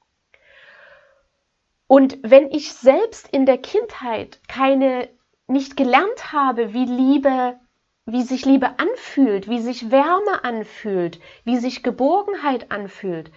Und 1.86 2.18
wenn 2.22 2.50
ich 2.50 2.74
selbst 2.74 3.28
in 3.28 3.46
der 3.46 3.58
Kindheit 3.58 4.40
keine, 4.46 5.08
nicht 5.46 5.76
gelernt 5.76 6.32
habe, 6.32 6.74
wie 6.74 6.84
Liebe, 6.84 7.58
wie 8.04 8.22
sich 8.22 8.44
Liebe 8.44 8.78
anfühlt, 8.78 9.48
wie 9.48 9.60
sich 9.60 9.90
Wärme 9.90 10.44
anfühlt, 10.44 11.18
wie 11.44 11.56
sich 11.56 11.82
Geborgenheit 11.82 12.70
anfühlt, 12.70 13.30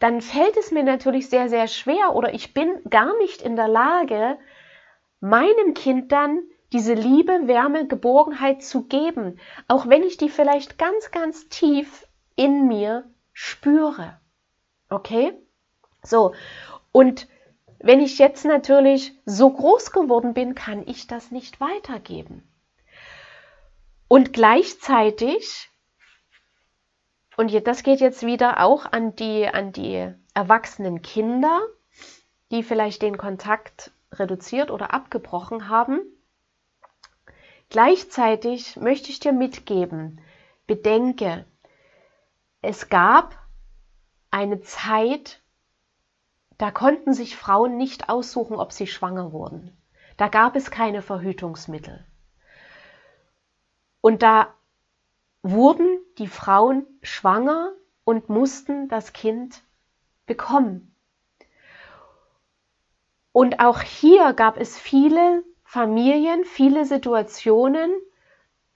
dann 0.00 0.20
fällt 0.20 0.56
es 0.56 0.72
mir 0.72 0.82
natürlich 0.82 1.28
sehr, 1.28 1.48
sehr 1.48 1.68
schwer 1.68 2.16
oder 2.16 2.34
ich 2.34 2.52
bin 2.54 2.82
gar 2.90 3.16
nicht 3.18 3.40
in 3.40 3.54
der 3.54 3.68
Lage, 3.68 4.36
meinem 5.22 5.74
Kind 5.74 6.12
dann 6.12 6.42
diese 6.72 6.94
Liebe, 6.94 7.46
Wärme, 7.46 7.86
Geborgenheit 7.86 8.62
zu 8.62 8.82
geben, 8.82 9.38
auch 9.68 9.88
wenn 9.88 10.02
ich 10.02 10.16
die 10.16 10.28
vielleicht 10.28 10.78
ganz, 10.78 11.10
ganz 11.10 11.48
tief 11.48 12.06
in 12.34 12.66
mir 12.66 13.04
spüre. 13.32 14.18
Okay? 14.90 15.32
So. 16.02 16.34
Und 16.90 17.28
wenn 17.78 18.00
ich 18.00 18.18
jetzt 18.18 18.44
natürlich 18.44 19.14
so 19.24 19.50
groß 19.50 19.92
geworden 19.92 20.34
bin, 20.34 20.54
kann 20.54 20.82
ich 20.86 21.06
das 21.06 21.30
nicht 21.30 21.60
weitergeben. 21.60 22.42
Und 24.08 24.32
gleichzeitig 24.32 25.70
und 27.36 27.66
das 27.66 27.82
geht 27.82 28.00
jetzt 28.00 28.26
wieder 28.26 28.60
auch 28.60 28.84
an 28.84 29.16
die, 29.16 29.46
an 29.48 29.72
die 29.72 30.12
erwachsenen 30.34 31.02
Kinder, 31.02 31.60
die 32.50 32.62
vielleicht 32.62 33.02
den 33.02 33.16
Kontakt 33.16 33.90
reduziert 34.12 34.70
oder 34.70 34.92
abgebrochen 34.92 35.68
haben. 35.68 36.00
Gleichzeitig 37.68 38.76
möchte 38.76 39.10
ich 39.10 39.20
dir 39.20 39.32
mitgeben, 39.32 40.20
bedenke, 40.66 41.46
es 42.60 42.88
gab 42.88 43.36
eine 44.30 44.60
Zeit, 44.60 45.42
da 46.58 46.70
konnten 46.70 47.12
sich 47.12 47.36
Frauen 47.36 47.76
nicht 47.76 48.08
aussuchen, 48.08 48.56
ob 48.56 48.72
sie 48.72 48.86
schwanger 48.86 49.32
wurden. 49.32 49.76
Da 50.16 50.28
gab 50.28 50.54
es 50.54 50.70
keine 50.70 51.02
Verhütungsmittel. 51.02 52.06
Und 54.00 54.22
da 54.22 54.54
wurden 55.42 55.98
die 56.18 56.28
Frauen 56.28 56.86
schwanger 57.02 57.72
und 58.04 58.28
mussten 58.28 58.88
das 58.88 59.12
Kind 59.12 59.62
bekommen. 60.26 60.91
Und 63.32 63.60
auch 63.60 63.80
hier 63.80 64.32
gab 64.34 64.58
es 64.58 64.78
viele 64.78 65.42
Familien, 65.64 66.44
viele 66.44 66.84
Situationen, 66.84 67.90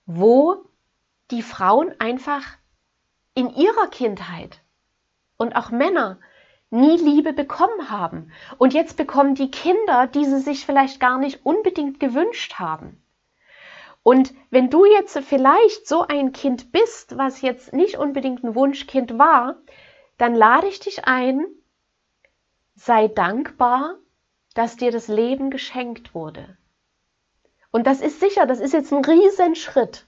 wo 0.06 0.64
die 1.30 1.42
Frauen 1.42 1.94
einfach 1.98 2.42
in 3.34 3.50
ihrer 3.50 3.88
Kindheit 3.88 4.62
und 5.36 5.56
auch 5.56 5.70
Männer 5.70 6.18
nie 6.70 6.96
Liebe 6.96 7.32
bekommen 7.32 7.90
haben. 7.90 8.32
Und 8.58 8.74
jetzt 8.74 8.96
bekommen 8.96 9.34
die 9.34 9.50
Kinder, 9.50 10.06
die 10.06 10.24
sie 10.24 10.40
sich 10.40 10.64
vielleicht 10.64 11.00
gar 11.00 11.18
nicht 11.18 11.44
unbedingt 11.44 12.00
gewünscht 12.00 12.54
haben. 12.54 13.02
Und 14.02 14.32
wenn 14.50 14.70
du 14.70 14.84
jetzt 14.84 15.18
vielleicht 15.18 15.86
so 15.86 16.06
ein 16.06 16.32
Kind 16.32 16.70
bist, 16.70 17.18
was 17.18 17.42
jetzt 17.42 17.72
nicht 17.72 17.98
unbedingt 17.98 18.44
ein 18.44 18.54
Wunschkind 18.54 19.18
war, 19.18 19.56
dann 20.16 20.34
lade 20.34 20.68
ich 20.68 20.80
dich 20.80 21.06
ein, 21.06 21.44
sei 22.74 23.08
dankbar, 23.08 23.96
dass 24.56 24.76
dir 24.76 24.90
das 24.90 25.06
Leben 25.06 25.50
geschenkt 25.50 26.14
wurde. 26.14 26.56
Und 27.70 27.86
das 27.86 28.00
ist 28.00 28.20
sicher, 28.20 28.46
das 28.46 28.58
ist 28.58 28.72
jetzt 28.72 28.90
ein 28.92 29.04
Riesenschritt. 29.04 30.06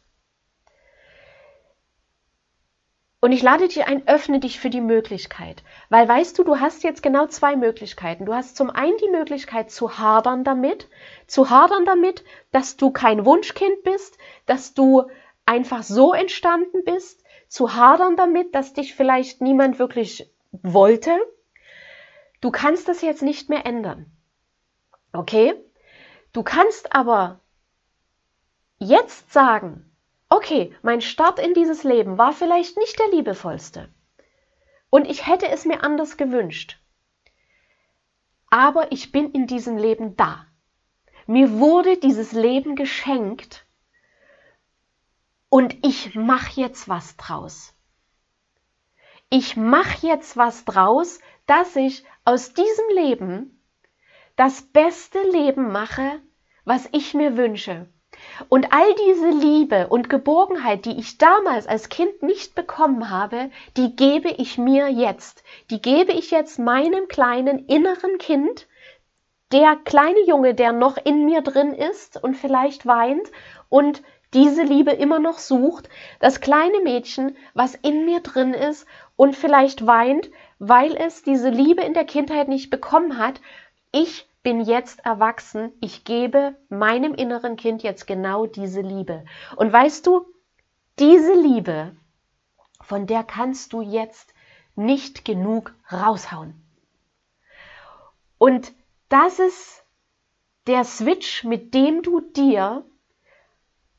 Und 3.20 3.32
ich 3.32 3.42
lade 3.42 3.68
dich 3.68 3.84
ein, 3.86 4.06
öffne 4.08 4.40
dich 4.40 4.58
für 4.58 4.70
die 4.70 4.80
Möglichkeit. 4.80 5.64
Weil 5.90 6.08
weißt 6.08 6.38
du, 6.38 6.44
du 6.44 6.60
hast 6.60 6.82
jetzt 6.82 7.02
genau 7.02 7.26
zwei 7.26 7.56
Möglichkeiten. 7.56 8.24
Du 8.24 8.32
hast 8.32 8.56
zum 8.56 8.70
einen 8.70 8.96
die 8.98 9.10
Möglichkeit 9.10 9.70
zu 9.70 9.98
hadern 9.98 10.44
damit, 10.44 10.88
zu 11.26 11.50
hadern 11.50 11.84
damit, 11.84 12.24
dass 12.52 12.76
du 12.76 12.90
kein 12.90 13.26
Wunschkind 13.26 13.82
bist, 13.82 14.16
dass 14.46 14.72
du 14.72 15.10
einfach 15.44 15.82
so 15.82 16.14
entstanden 16.14 16.84
bist, 16.84 17.22
zu 17.48 17.74
hadern 17.74 18.16
damit, 18.16 18.54
dass 18.54 18.72
dich 18.72 18.94
vielleicht 18.94 19.42
niemand 19.42 19.78
wirklich 19.78 20.32
wollte. 20.52 21.10
Du 22.40 22.50
kannst 22.50 22.88
das 22.88 23.02
jetzt 23.02 23.22
nicht 23.22 23.50
mehr 23.50 23.66
ändern. 23.66 24.10
Okay? 25.18 25.56
Du 26.32 26.44
kannst 26.44 26.94
aber 26.94 27.40
jetzt 28.78 29.32
sagen, 29.32 29.92
okay, 30.28 30.72
mein 30.82 31.00
Start 31.00 31.40
in 31.40 31.54
dieses 31.54 31.82
Leben 31.82 32.18
war 32.18 32.32
vielleicht 32.32 32.76
nicht 32.76 32.96
der 33.00 33.08
liebevollste. 33.08 33.88
Und 34.90 35.10
ich 35.10 35.26
hätte 35.26 35.48
es 35.48 35.64
mir 35.64 35.82
anders 35.82 36.18
gewünscht. 36.18 36.78
Aber 38.48 38.92
ich 38.92 39.10
bin 39.10 39.32
in 39.32 39.48
diesem 39.48 39.76
Leben 39.76 40.16
da. 40.16 40.46
Mir 41.26 41.50
wurde 41.58 41.96
dieses 41.96 42.30
Leben 42.30 42.76
geschenkt 42.76 43.66
und 45.48 45.84
ich 45.84 46.14
mache 46.14 46.60
jetzt 46.60 46.88
was 46.88 47.16
draus. 47.16 47.74
Ich 49.30 49.56
mache 49.56 50.06
jetzt 50.06 50.36
was 50.36 50.64
draus, 50.64 51.18
dass 51.46 51.74
ich 51.74 52.04
aus 52.24 52.54
diesem 52.54 52.88
Leben 52.94 53.57
das 54.38 54.62
beste 54.62 55.20
Leben 55.32 55.72
mache, 55.72 56.20
was 56.64 56.88
ich 56.92 57.12
mir 57.12 57.36
wünsche. 57.36 57.88
Und 58.48 58.72
all 58.72 58.94
diese 58.94 59.30
Liebe 59.30 59.88
und 59.88 60.08
Geborgenheit, 60.08 60.84
die 60.84 60.96
ich 60.96 61.18
damals 61.18 61.66
als 61.66 61.88
Kind 61.88 62.22
nicht 62.22 62.54
bekommen 62.54 63.10
habe, 63.10 63.50
die 63.76 63.96
gebe 63.96 64.28
ich 64.30 64.56
mir 64.56 64.90
jetzt. 64.90 65.42
Die 65.70 65.82
gebe 65.82 66.12
ich 66.12 66.30
jetzt 66.30 66.60
meinem 66.60 67.08
kleinen 67.08 67.66
inneren 67.66 68.18
Kind, 68.18 68.68
der 69.50 69.74
kleine 69.74 70.24
Junge, 70.24 70.54
der 70.54 70.72
noch 70.72 70.98
in 70.98 71.24
mir 71.24 71.42
drin 71.42 71.72
ist 71.72 72.22
und 72.22 72.36
vielleicht 72.36 72.86
weint 72.86 73.28
und 73.68 74.02
diese 74.34 74.62
Liebe 74.62 74.92
immer 74.92 75.18
noch 75.18 75.38
sucht, 75.38 75.88
das 76.20 76.40
kleine 76.40 76.78
Mädchen, 76.84 77.36
was 77.54 77.74
in 77.74 78.04
mir 78.04 78.20
drin 78.20 78.54
ist 78.54 78.86
und 79.16 79.34
vielleicht 79.34 79.84
weint, 79.84 80.30
weil 80.60 80.94
es 80.94 81.24
diese 81.24 81.48
Liebe 81.48 81.82
in 81.82 81.94
der 81.94 82.04
Kindheit 82.04 82.46
nicht 82.46 82.70
bekommen 82.70 83.18
hat. 83.18 83.40
Ich 83.90 84.27
bin 84.48 84.62
jetzt 84.62 85.04
erwachsen, 85.04 85.74
ich 85.82 86.04
gebe 86.04 86.56
meinem 86.70 87.12
inneren 87.12 87.56
Kind 87.56 87.82
jetzt 87.82 88.06
genau 88.06 88.46
diese 88.46 88.80
Liebe. 88.80 89.26
Und 89.56 89.70
weißt 89.70 90.06
du, 90.06 90.24
diese 90.98 91.34
Liebe, 91.34 91.94
von 92.80 93.06
der 93.06 93.24
kannst 93.24 93.74
du 93.74 93.82
jetzt 93.82 94.32
nicht 94.74 95.26
genug 95.26 95.74
raushauen. 95.92 96.54
Und 98.38 98.72
das 99.10 99.38
ist 99.38 99.84
der 100.66 100.84
Switch, 100.84 101.44
mit 101.44 101.74
dem 101.74 102.00
du 102.02 102.22
dir 102.22 102.86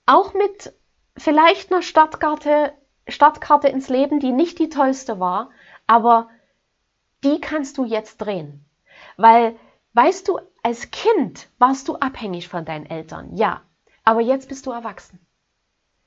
auch 0.07 0.33
mit 0.33 0.73
vielleicht 1.15 1.71
einer 1.71 1.83
Stadtkarte, 1.83 2.73
Stadtkarte 3.07 3.67
ins 3.67 3.87
Leben, 3.87 4.19
die 4.19 4.31
nicht 4.31 4.57
die 4.57 4.69
tollste 4.69 5.19
war, 5.19 5.51
aber 5.85 6.27
die 7.23 7.39
kannst 7.39 7.77
du 7.77 7.85
jetzt 7.85 8.17
drehen. 8.17 8.65
Weil 9.15 9.55
Weißt 10.01 10.29
du, 10.29 10.39
als 10.63 10.91
Kind 10.91 11.49
warst 11.57 11.89
du 11.89 11.97
abhängig 11.97 12.47
von 12.47 12.63
deinen 12.63 12.85
Eltern, 12.85 13.35
ja, 13.35 13.63
aber 14.05 14.21
jetzt 14.21 14.47
bist 14.47 14.65
du 14.65 14.71
erwachsen. 14.71 15.19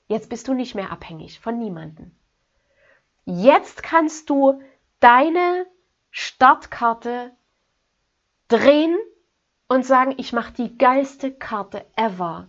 Jetzt 0.09 0.31
bist 0.31 0.49
du 0.49 0.55
nicht 0.55 0.75
mehr 0.75 0.91
abhängig 0.91 1.41
von 1.41 1.59
niemandem. 1.59 2.11
Jetzt 3.27 3.83
kannst 3.83 4.31
du 4.31 4.63
deine 4.99 5.67
Startkarte 6.11 7.33
drehen 8.49 8.97
und 9.69 9.85
sagen, 9.85 10.15
ich 10.17 10.33
mache 10.33 10.55
die 10.55 10.79
geilste 10.79 11.31
Karte 11.31 11.85
ever 11.95 12.49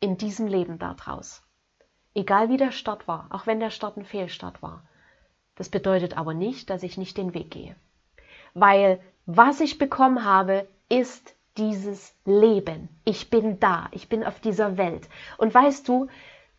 in 0.00 0.16
diesem 0.16 0.46
Leben 0.46 0.78
daraus. 0.78 1.42
Egal 2.14 2.48
wie 2.48 2.56
der 2.56 2.72
Start 2.72 3.06
war, 3.06 3.26
auch 3.28 3.46
wenn 3.46 3.60
der 3.60 3.68
Start 3.70 3.98
ein 3.98 4.06
Fehlstart 4.06 4.62
war. 4.62 4.82
Das 5.56 5.68
bedeutet 5.68 6.16
aber 6.16 6.32
nicht, 6.32 6.70
dass 6.70 6.84
ich 6.84 6.96
nicht 6.96 7.18
den 7.18 7.34
Weg 7.34 7.50
gehe. 7.50 7.76
Weil 8.58 9.00
was 9.26 9.60
ich 9.60 9.76
bekommen 9.76 10.24
habe, 10.24 10.66
ist 10.88 11.34
dieses 11.58 12.14
Leben. 12.24 12.88
Ich 13.04 13.28
bin 13.28 13.60
da, 13.60 13.88
ich 13.90 14.08
bin 14.08 14.24
auf 14.24 14.40
dieser 14.40 14.78
Welt. 14.78 15.10
Und 15.36 15.52
weißt 15.52 15.86
du, 15.86 16.06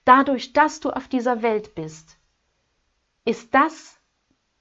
dadurch, 0.06 0.54
dass 0.54 0.80
du 0.80 0.92
auf 0.92 1.08
dieser 1.08 1.42
Welt 1.42 1.74
bist, 1.74 2.20
ist 3.26 3.52
das 3.56 4.00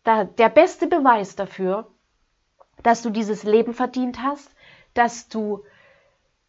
der 0.06 0.48
beste 0.48 0.86
Beweis 0.86 1.36
dafür, 1.36 1.90
dass 2.82 3.02
du 3.02 3.10
dieses 3.10 3.42
Leben 3.42 3.74
verdient 3.74 4.22
hast, 4.22 4.50
dass 4.94 5.28
du 5.28 5.62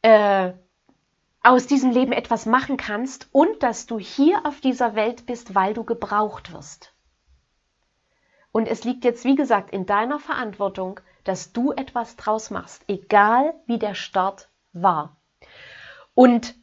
äh, 0.04 0.54
aus 1.44 1.68
diesem 1.68 1.92
Leben 1.92 2.14
etwas 2.14 2.46
machen 2.46 2.78
kannst 2.78 3.28
und 3.34 3.62
dass 3.62 3.88
du 3.88 4.00
hier 4.00 4.46
auf 4.46 4.62
dieser 4.62 4.96
Welt 4.96 5.26
bist, 5.26 5.54
weil 5.54 5.74
du 5.74 5.84
gebraucht 5.84 6.54
wirst. 6.54 6.94
Und 8.52 8.68
es 8.68 8.84
liegt 8.84 9.04
jetzt, 9.04 9.26
wie 9.26 9.36
gesagt, 9.36 9.72
in 9.72 9.86
deiner 9.86 10.20
Verantwortung, 10.20 11.00
dass 11.24 11.52
du 11.52 11.72
etwas 11.72 12.16
draus 12.16 12.50
machst, 12.50 12.84
egal 12.88 13.54
wie 13.66 13.78
der 13.78 13.94
Start 13.94 14.50
war. 14.74 15.18
Und 16.14 16.56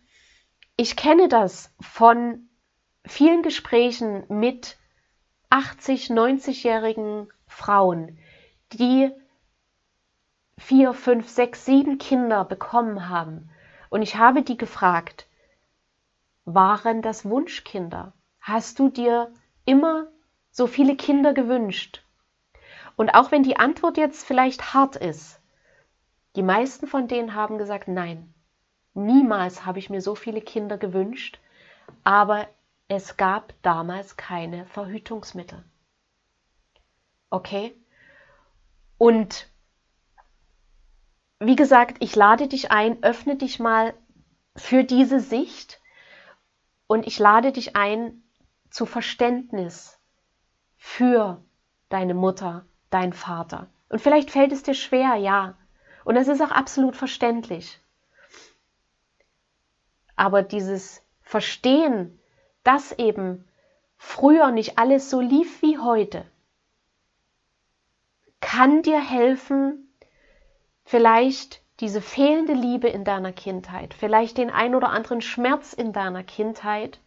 ich 0.77 0.97
kenne 0.97 1.29
das 1.29 1.73
von 1.81 2.49
vielen 3.07 3.43
Gesprächen 3.43 4.25
mit 4.29 4.77
80, 5.51 6.09
90-jährigen 6.09 7.29
Frauen, 7.47 8.19
die 8.73 9.13
vier, 10.59 10.95
fünf, 10.95 11.29
sechs, 11.29 11.65
sieben 11.65 11.99
Kinder 11.99 12.45
bekommen 12.45 13.09
haben. 13.09 13.51
Und 13.91 14.03
ich 14.03 14.17
habe 14.17 14.43
die 14.43 14.57
gefragt, 14.57 15.29
waren 16.45 17.03
das 17.03 17.25
Wunschkinder? 17.25 18.13
Hast 18.41 18.79
du 18.79 18.89
dir 18.89 19.33
immer 19.65 20.09
so 20.55 20.69
viele 20.69 20.95
Kinder 20.97 21.35
gewünscht? 21.35 22.05
Und 22.95 23.11
auch 23.11 23.33
wenn 23.33 23.43
die 23.43 23.57
Antwort 23.57 23.97
jetzt 23.97 24.25
vielleicht 24.25 24.73
hart 24.73 24.95
ist, 24.95 25.41
die 26.37 26.45
meisten 26.45 26.87
von 26.87 27.09
denen 27.09 27.35
haben 27.35 27.59
gesagt, 27.59 27.89
nein, 27.89 28.33
niemals 28.95 29.67
habe 29.67 29.81
ich 29.81 29.91
mir 29.91 30.01
so 30.01 30.15
viele 30.15 30.41
Kinder 30.41 30.79
gewünscht, 30.79 31.41
aber 32.05 32.47
es 32.87 33.17
gab 33.17 33.53
damals 33.63 34.17
keine 34.17 34.65
Verhütungsmittel. 34.67 35.65
Okay? 37.31 37.75
Und 38.97 39.49
wie 41.41 41.57
gesagt, 41.57 41.97
ich 41.99 42.15
lade 42.15 42.47
dich 42.47 42.71
ein, 42.71 43.03
öffne 43.03 43.35
dich 43.35 43.59
mal 43.59 43.93
für 44.55 44.85
diese 44.85 45.19
Sicht 45.19 45.81
und 46.87 47.09
ich 47.09 47.19
lade 47.19 47.51
dich 47.51 47.75
ein 47.75 48.23
zu 48.71 48.87
Verständnis 48.87 49.99
für 50.87 51.43
deine 51.89 52.15
Mutter, 52.15 52.67
dein 52.91 53.15
Vater. 53.15 53.69
Und 53.89 54.01
vielleicht 54.01 54.31
fällt 54.31 54.53
es 54.53 54.63
dir 54.63 54.75
schwer, 54.75 55.17
ja. 55.17 55.57
Und 56.05 56.15
das 56.15 56.29
ist 56.29 56.41
auch 56.41 56.53
absolut 56.53 56.95
verständlich. 56.95 57.81
Aber 60.15 60.43
dieses 60.43 61.03
Verstehen, 61.23 62.21
dass 62.63 62.93
eben 62.93 63.49
früher 63.97 64.53
nicht 64.53 64.79
alles 64.79 65.11
so 65.11 65.21
lief 65.21 65.63
wie 65.63 65.79
heute, 65.79 66.27
kann 68.41 68.83
dir 68.83 69.01
helfen, 69.01 69.89
vielleicht 70.85 71.63
diese 71.81 72.03
fehlende 72.03 72.53
Liebe 72.53 72.89
in 72.89 73.05
deiner 73.05 73.33
Kindheit, 73.33 73.95
vielleicht 73.95 74.37
den 74.37 74.51
ein 74.51 74.77
oder 74.77 74.91
anderen 74.91 75.23
Schmerz 75.23 75.73
in 75.73 75.93
deiner 75.93 76.23
Kindheit 76.23 77.01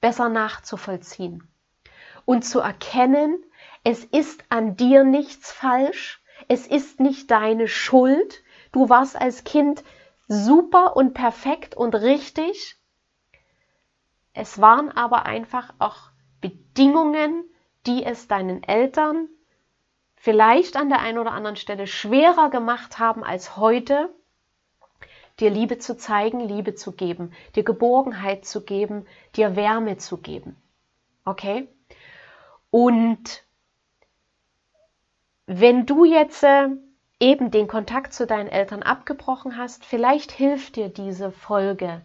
besser 0.00 0.28
nachzuvollziehen 0.30 1.51
und 2.24 2.42
zu 2.42 2.60
erkennen, 2.60 3.42
es 3.84 4.04
ist 4.04 4.44
an 4.48 4.76
dir 4.76 5.04
nichts 5.04 5.52
falsch, 5.52 6.22
es 6.48 6.66
ist 6.66 7.00
nicht 7.00 7.30
deine 7.30 7.68
Schuld, 7.68 8.42
du 8.72 8.88
warst 8.88 9.20
als 9.20 9.44
Kind 9.44 9.82
super 10.28 10.96
und 10.96 11.14
perfekt 11.14 11.74
und 11.76 11.94
richtig, 11.94 12.76
es 14.34 14.60
waren 14.60 14.90
aber 14.90 15.26
einfach 15.26 15.74
auch 15.78 16.10
Bedingungen, 16.40 17.44
die 17.86 18.04
es 18.04 18.28
deinen 18.28 18.62
Eltern 18.62 19.28
vielleicht 20.16 20.76
an 20.76 20.88
der 20.88 21.00
einen 21.00 21.18
oder 21.18 21.32
anderen 21.32 21.56
Stelle 21.56 21.86
schwerer 21.86 22.48
gemacht 22.48 22.98
haben 22.98 23.24
als 23.24 23.56
heute, 23.56 24.14
dir 25.40 25.50
Liebe 25.50 25.78
zu 25.78 25.96
zeigen, 25.96 26.40
Liebe 26.40 26.74
zu 26.74 26.92
geben, 26.92 27.32
dir 27.56 27.64
Geborgenheit 27.64 28.46
zu 28.46 28.64
geben, 28.64 29.06
dir 29.34 29.56
Wärme 29.56 29.96
zu 29.96 30.18
geben. 30.18 30.56
Okay? 31.24 31.68
Und 32.72 33.44
wenn 35.44 35.84
du 35.84 36.06
jetzt 36.06 36.42
äh, 36.42 36.68
eben 37.20 37.50
den 37.50 37.68
Kontakt 37.68 38.14
zu 38.14 38.26
deinen 38.26 38.48
Eltern 38.48 38.82
abgebrochen 38.82 39.58
hast, 39.58 39.84
vielleicht 39.84 40.32
hilft 40.32 40.76
dir 40.76 40.88
diese 40.88 41.30
Folge 41.30 42.00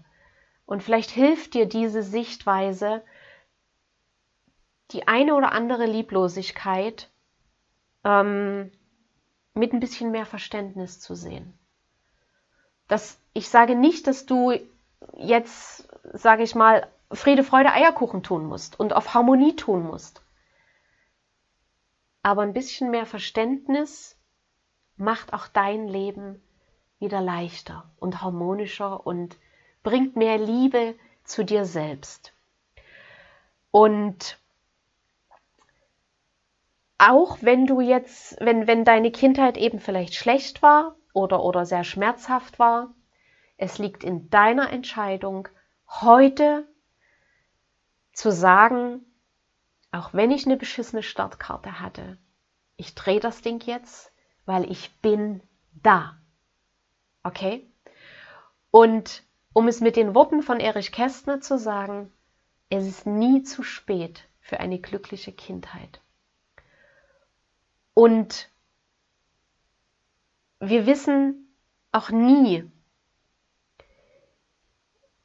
und 0.66 0.84
vielleicht 0.84 1.10
hilft 1.10 1.54
dir 1.54 1.68
diese 1.68 2.04
Sichtweise, 2.04 3.02
die 4.92 5.08
eine 5.08 5.36
oder 5.36 5.54
andere 5.54 5.86
Lieblosigkeit 5.86 7.10
ähm, 8.04 8.70
mit 9.54 9.72
ein 9.72 9.80
bisschen 9.80 10.12
mehr 10.12 10.26
Verständnis 10.26 11.00
zu 11.00 11.16
sehen. 11.16 11.58
Das, 12.90 13.18
ich 13.32 13.48
sage 13.48 13.78
nicht, 13.78 14.06
dass 14.06 14.26
du 14.26 14.52
jetzt, 15.16 15.88
sage 16.12 16.44
ich 16.44 16.56
mal, 16.56 16.88
Friede, 17.10 17.46
Freude, 17.46 17.72
Eierkuchen 17.72 18.22
tun 18.22 18.46
musst 18.46 18.78
und 18.78 18.92
auf 18.92 19.14
Harmonie 19.14 19.56
tun 19.56 19.84
musst. 19.84 20.22
Aber 22.28 22.42
ein 22.42 22.52
bisschen 22.52 22.92
mehr 22.92 23.06
Verständnis 23.06 24.18
macht 24.98 25.32
auch 25.32 25.48
dein 25.48 25.88
Leben 25.88 26.42
wieder 27.00 27.22
leichter 27.22 27.90
und 28.00 28.22
harmonischer 28.22 29.08
und 29.08 29.38
bringt 29.82 30.18
mehr 30.18 30.38
Liebe 30.38 30.96
zu 31.24 31.46
dir 31.46 31.63
selbst. 31.63 32.34
Und 33.72 34.38
auch 36.98 37.38
wenn 37.40 37.66
du 37.66 37.80
jetzt, 37.80 38.36
wenn, 38.42 38.68
wenn 38.68 38.84
deine 38.84 39.12
Kindheit 39.12 39.56
eben 39.56 39.80
vielleicht 39.80 40.13
schlecht 40.13 40.62
war 40.62 40.98
oder, 41.13 41.42
oder 41.42 41.66
sehr 41.66 41.86
schmerzhaft 41.86 42.60
war, 42.60 42.94
es 43.56 43.78
liegt 43.78 44.04
in 44.04 44.30
deiner 44.30 44.70
Entscheidung, 44.70 45.48
heute 45.88 46.68
zu 48.12 48.34
sagen, 48.34 49.06
auch 49.91 50.13
wenn 50.13 50.32
ich 50.32 50.45
eine 50.45 50.58
beschissene 50.58 51.04
Startkarte 51.04 51.80
hatte, 51.80 52.17
ich 52.76 52.95
drehe 52.95 53.19
das 53.19 53.41
Ding 53.41 53.62
jetzt, 53.65 54.12
weil 54.45 54.69
ich 54.71 54.95
bin 55.02 55.41
da. 55.73 56.17
Okay? 57.23 57.69
Und 58.71 59.23
um 59.54 59.67
es 59.67 59.82
mit 59.82 59.95
den 59.95 60.13
Worten 60.13 60.43
von 60.43 60.60
Erich 60.60 60.91
Kästner 60.91 61.41
zu 61.41 61.58
sagen, 61.58 62.12
es 62.69 62.86
ist 62.86 63.06
nie 63.06 63.43
zu 63.43 63.63
spät 63.63 64.28
für 64.39 64.60
eine 64.60 64.80
glückliche 64.80 65.32
Kindheit. 65.32 66.02
Und 67.93 68.50
wir 70.60 70.86
wissen 70.86 71.56
auch 71.91 72.10
nie, 72.10 72.69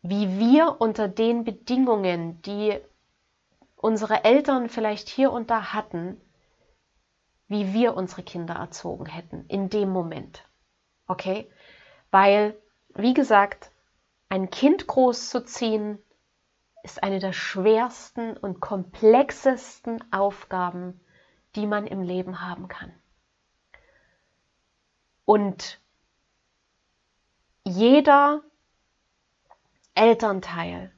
wie 0.03 0.39
wir 0.39 0.81
unter 0.81 1.09
den 1.09 1.45
Bedingungen, 1.45 2.41
die 2.43 2.79
unsere 3.83 4.23
Eltern 4.25 4.69
vielleicht 4.69 5.09
hier 5.09 5.33
und 5.33 5.51
da 5.51 5.73
hatten, 5.75 6.19
wie 7.49 7.75
wir 7.75 7.95
unsere 7.95 8.23
Kinder 8.23 8.55
erzogen 8.55 9.07
hätten 9.07 9.45
in 9.49 9.69
dem 9.69 9.91
Moment. 9.91 10.49
Okay? 11.09 11.51
Weil, 12.13 12.57
wie 12.95 13.13
gesagt, 13.13 13.73
ein 14.29 14.51
Kind 14.51 14.87
großzuziehen 14.87 15.99
ist 16.85 17.03
eine 17.03 17.19
der 17.19 17.33
schwersten 17.33 18.37
und 18.37 18.61
komplexesten 18.61 20.03
Aufgaben, 20.13 21.01
die 21.57 21.67
man 21.67 21.87
im 21.87 22.03
Leben 22.03 22.41
haben 22.41 22.69
kann. 22.69 22.93
Und 25.25 25.81
jeder 27.65 28.43
Elternteil 29.95 30.93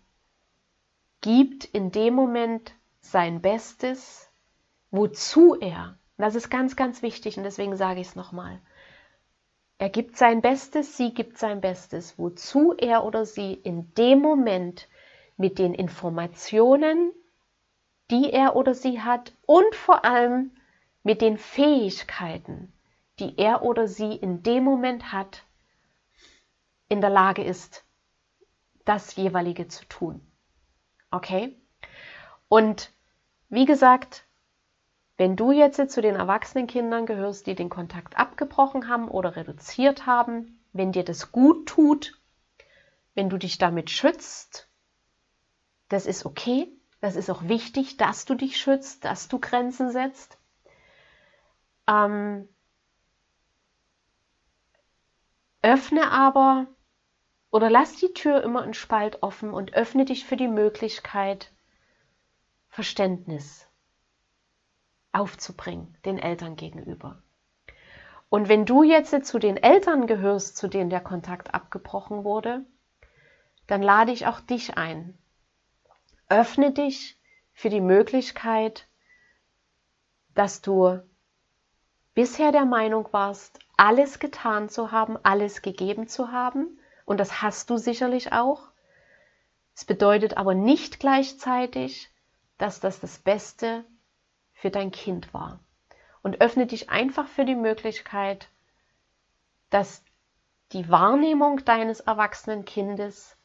gibt 1.24 1.64
in 1.64 1.90
dem 1.90 2.12
Moment 2.12 2.74
sein 3.00 3.40
Bestes, 3.40 4.30
wozu 4.90 5.54
er, 5.58 5.98
das 6.18 6.34
ist 6.34 6.50
ganz, 6.50 6.76
ganz 6.76 7.00
wichtig 7.00 7.38
und 7.38 7.44
deswegen 7.44 7.76
sage 7.76 8.02
ich 8.02 8.08
es 8.08 8.14
nochmal, 8.14 8.60
er 9.78 9.88
gibt 9.88 10.18
sein 10.18 10.42
Bestes, 10.42 10.98
sie 10.98 11.14
gibt 11.14 11.38
sein 11.38 11.62
Bestes, 11.62 12.18
wozu 12.18 12.74
er 12.76 13.04
oder 13.04 13.24
sie 13.24 13.54
in 13.54 13.94
dem 13.94 14.20
Moment 14.20 14.86
mit 15.38 15.58
den 15.58 15.72
Informationen, 15.72 17.10
die 18.10 18.30
er 18.30 18.54
oder 18.54 18.74
sie 18.74 19.00
hat 19.00 19.32
und 19.46 19.74
vor 19.74 20.04
allem 20.04 20.50
mit 21.04 21.22
den 21.22 21.38
Fähigkeiten, 21.38 22.70
die 23.18 23.38
er 23.38 23.62
oder 23.62 23.88
sie 23.88 24.14
in 24.14 24.42
dem 24.42 24.62
Moment 24.62 25.10
hat, 25.10 25.42
in 26.90 27.00
der 27.00 27.08
Lage 27.08 27.42
ist, 27.42 27.82
das 28.84 29.16
jeweilige 29.16 29.68
zu 29.68 29.86
tun. 29.86 30.20
Okay? 31.14 31.56
Und 32.48 32.92
wie 33.48 33.66
gesagt, 33.66 34.24
wenn 35.16 35.36
du 35.36 35.52
jetzt 35.52 35.90
zu 35.90 36.02
den 36.02 36.16
erwachsenen 36.16 36.66
Kindern 36.66 37.06
gehörst, 37.06 37.46
die 37.46 37.54
den 37.54 37.68
Kontakt 37.68 38.18
abgebrochen 38.18 38.88
haben 38.88 39.08
oder 39.08 39.36
reduziert 39.36 40.06
haben, 40.06 40.60
wenn 40.72 40.90
dir 40.90 41.04
das 41.04 41.30
gut 41.30 41.68
tut, 41.68 42.20
wenn 43.14 43.30
du 43.30 43.38
dich 43.38 43.58
damit 43.58 43.90
schützt, 43.90 44.68
das 45.88 46.04
ist 46.06 46.26
okay. 46.26 46.68
Das 47.00 47.14
ist 47.14 47.30
auch 47.30 47.44
wichtig, 47.44 47.96
dass 47.96 48.24
du 48.24 48.34
dich 48.34 48.56
schützt, 48.56 49.04
dass 49.04 49.28
du 49.28 49.38
Grenzen 49.38 49.92
setzt. 49.92 50.36
Ähm, 51.86 52.48
öffne 55.62 56.10
aber 56.10 56.66
oder 57.54 57.70
lass 57.70 57.94
die 57.94 58.12
Tür 58.12 58.42
immer 58.42 58.62
einen 58.62 58.74
Spalt 58.74 59.22
offen 59.22 59.54
und 59.54 59.74
öffne 59.74 60.04
dich 60.04 60.24
für 60.24 60.36
die 60.36 60.48
Möglichkeit, 60.48 61.52
Verständnis 62.68 63.68
aufzubringen 65.12 65.96
den 66.04 66.18
Eltern 66.18 66.56
gegenüber. 66.56 67.22
Und 68.28 68.48
wenn 68.48 68.66
du 68.66 68.82
jetzt 68.82 69.24
zu 69.24 69.38
den 69.38 69.56
Eltern 69.56 70.08
gehörst, 70.08 70.56
zu 70.56 70.66
denen 70.66 70.90
der 70.90 71.00
Kontakt 71.00 71.54
abgebrochen 71.54 72.24
wurde, 72.24 72.66
dann 73.68 73.82
lade 73.82 74.10
ich 74.10 74.26
auch 74.26 74.40
dich 74.40 74.76
ein, 74.76 75.16
Öffne 76.28 76.72
dich 76.72 77.20
für 77.52 77.68
die 77.68 77.80
Möglichkeit, 77.80 78.88
dass 80.34 80.60
du 80.60 80.98
bisher 82.14 82.50
der 82.50 82.64
Meinung 82.64 83.06
warst, 83.12 83.60
alles 83.76 84.18
getan 84.18 84.68
zu 84.68 84.90
haben, 84.90 85.16
alles 85.22 85.62
gegeben 85.62 86.08
zu 86.08 86.32
haben. 86.32 86.80
Und 87.04 87.18
das 87.18 87.42
hast 87.42 87.70
du 87.70 87.76
sicherlich 87.76 88.32
auch. 88.32 88.68
Es 89.74 89.84
bedeutet 89.84 90.36
aber 90.36 90.54
nicht 90.54 91.00
gleichzeitig, 91.00 92.10
dass 92.58 92.80
das 92.80 93.00
das 93.00 93.18
Beste 93.18 93.84
für 94.52 94.70
dein 94.70 94.90
Kind 94.90 95.34
war. 95.34 95.60
Und 96.22 96.40
öffne 96.40 96.66
dich 96.66 96.88
einfach 96.90 97.28
für 97.28 97.44
die 97.44 97.56
Möglichkeit, 97.56 98.48
dass 99.70 100.02
die 100.72 100.88
Wahrnehmung 100.88 101.64
deines 101.64 102.00
erwachsenen 102.00 102.64
Kindes 102.64 103.36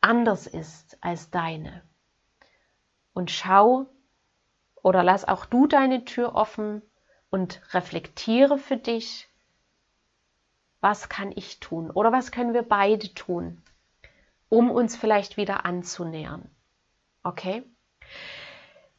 anders 0.00 0.46
ist 0.46 0.98
als 1.00 1.30
deine. 1.30 1.82
Und 3.12 3.30
schau 3.30 3.86
oder 4.82 5.02
lass 5.02 5.26
auch 5.26 5.46
du 5.46 5.66
deine 5.66 6.04
Tür 6.04 6.34
offen 6.34 6.82
und 7.30 7.60
reflektiere 7.74 8.58
für 8.58 8.76
dich, 8.76 9.29
was 10.80 11.08
kann 11.08 11.32
ich 11.34 11.60
tun 11.60 11.90
oder 11.90 12.12
was 12.12 12.32
können 12.32 12.54
wir 12.54 12.62
beide 12.62 13.12
tun, 13.14 13.62
um 14.48 14.70
uns 14.70 14.96
vielleicht 14.96 15.36
wieder 15.36 15.64
anzunähern. 15.64 16.48
Okay? 17.22 17.62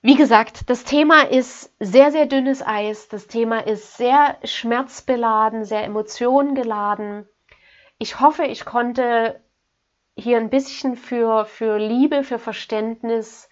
Wie 0.04 0.16
gesagt, 0.16 0.70
das 0.70 0.84
Thema 0.84 1.30
ist 1.30 1.76
sehr, 1.80 2.12
sehr 2.12 2.26
dünnes 2.26 2.66
Eis. 2.66 3.08
Das 3.08 3.28
Thema 3.28 3.60
ist 3.60 3.98
sehr 3.98 4.38
schmerzbeladen, 4.44 5.64
sehr 5.64 5.84
emotionengeladen. 5.84 7.28
Ich 8.00 8.20
hoffe, 8.20 8.46
ich 8.46 8.66
konnte 8.66 9.40
hier 10.16 10.38
ein 10.38 10.50
bisschen 10.50 10.96
für, 10.96 11.46
für 11.46 11.78
Liebe, 11.78 12.24
für 12.24 12.40
Verständnis 12.40 13.48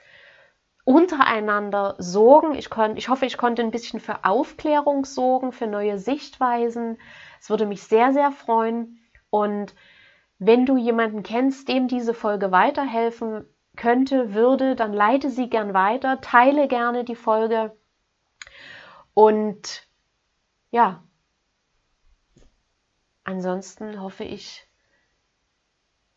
untereinander 0.86 1.96
sorgen. 2.00 2.56
Ich, 2.56 2.72
kon, 2.72 2.98
ich 2.98 3.10
hoffe, 3.10 3.28
ich 3.28 3.38
konnte 3.38 3.62
ein 3.62 3.70
bisschen 3.70 4.00
für 4.00 4.26
Aufklärung 4.26 5.06
sorgen, 5.06 5.52
für 5.52 5.68
neue 5.68 6.00
Sichtweisen. 6.00 6.98
Es 7.40 7.50
würde 7.50 7.66
mich 7.66 7.84
sehr, 7.84 8.14
sehr 8.14 8.32
freuen. 8.32 9.00
Und 9.30 9.76
wenn 10.38 10.66
du 10.66 10.78
jemanden 10.78 11.24
kennst, 11.24 11.68
dem 11.68 11.88
diese 11.88 12.14
Folge 12.14 12.52
weiterhelfen 12.52 13.46
könnte, 13.76 14.34
würde, 14.34 14.76
dann 14.76 14.94
leite 14.94 15.30
sie 15.30 15.50
gern 15.50 15.74
weiter, 15.74 16.22
teile 16.22 16.68
gerne 16.68 17.04
die 17.04 17.16
Folge. 17.16 17.76
Und 19.14 19.88
ja, 20.72 21.04
ansonsten 23.24 24.02
hoffe 24.02 24.24
ich, 24.24 24.68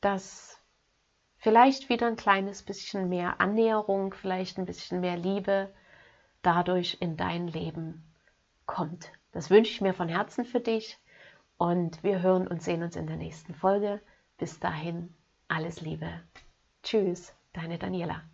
dass 0.00 0.60
vielleicht 1.36 1.88
wieder 1.88 2.06
ein 2.06 2.16
kleines 2.16 2.62
bisschen 2.62 3.08
mehr 3.08 3.40
Annäherung, 3.40 4.14
vielleicht 4.14 4.58
ein 4.58 4.66
bisschen 4.66 5.00
mehr 5.00 5.16
Liebe 5.16 5.72
dadurch 6.42 6.98
in 7.00 7.16
dein 7.16 7.48
Leben 7.48 8.04
kommt. 8.66 9.10
Das 9.32 9.50
wünsche 9.50 9.72
ich 9.72 9.80
mir 9.80 9.94
von 9.94 10.08
Herzen 10.08 10.44
für 10.44 10.60
dich 10.60 10.98
und 11.62 12.02
wir 12.02 12.22
hören 12.22 12.48
und 12.48 12.60
sehen 12.60 12.82
uns 12.82 12.96
in 12.96 13.06
der 13.06 13.16
nächsten 13.16 13.54
Folge. 13.54 14.00
Bis 14.36 14.58
dahin, 14.58 15.14
alles 15.46 15.80
Liebe. 15.80 16.08
Tschüss, 16.82 17.32
deine 17.52 17.78
Daniela. 17.78 18.24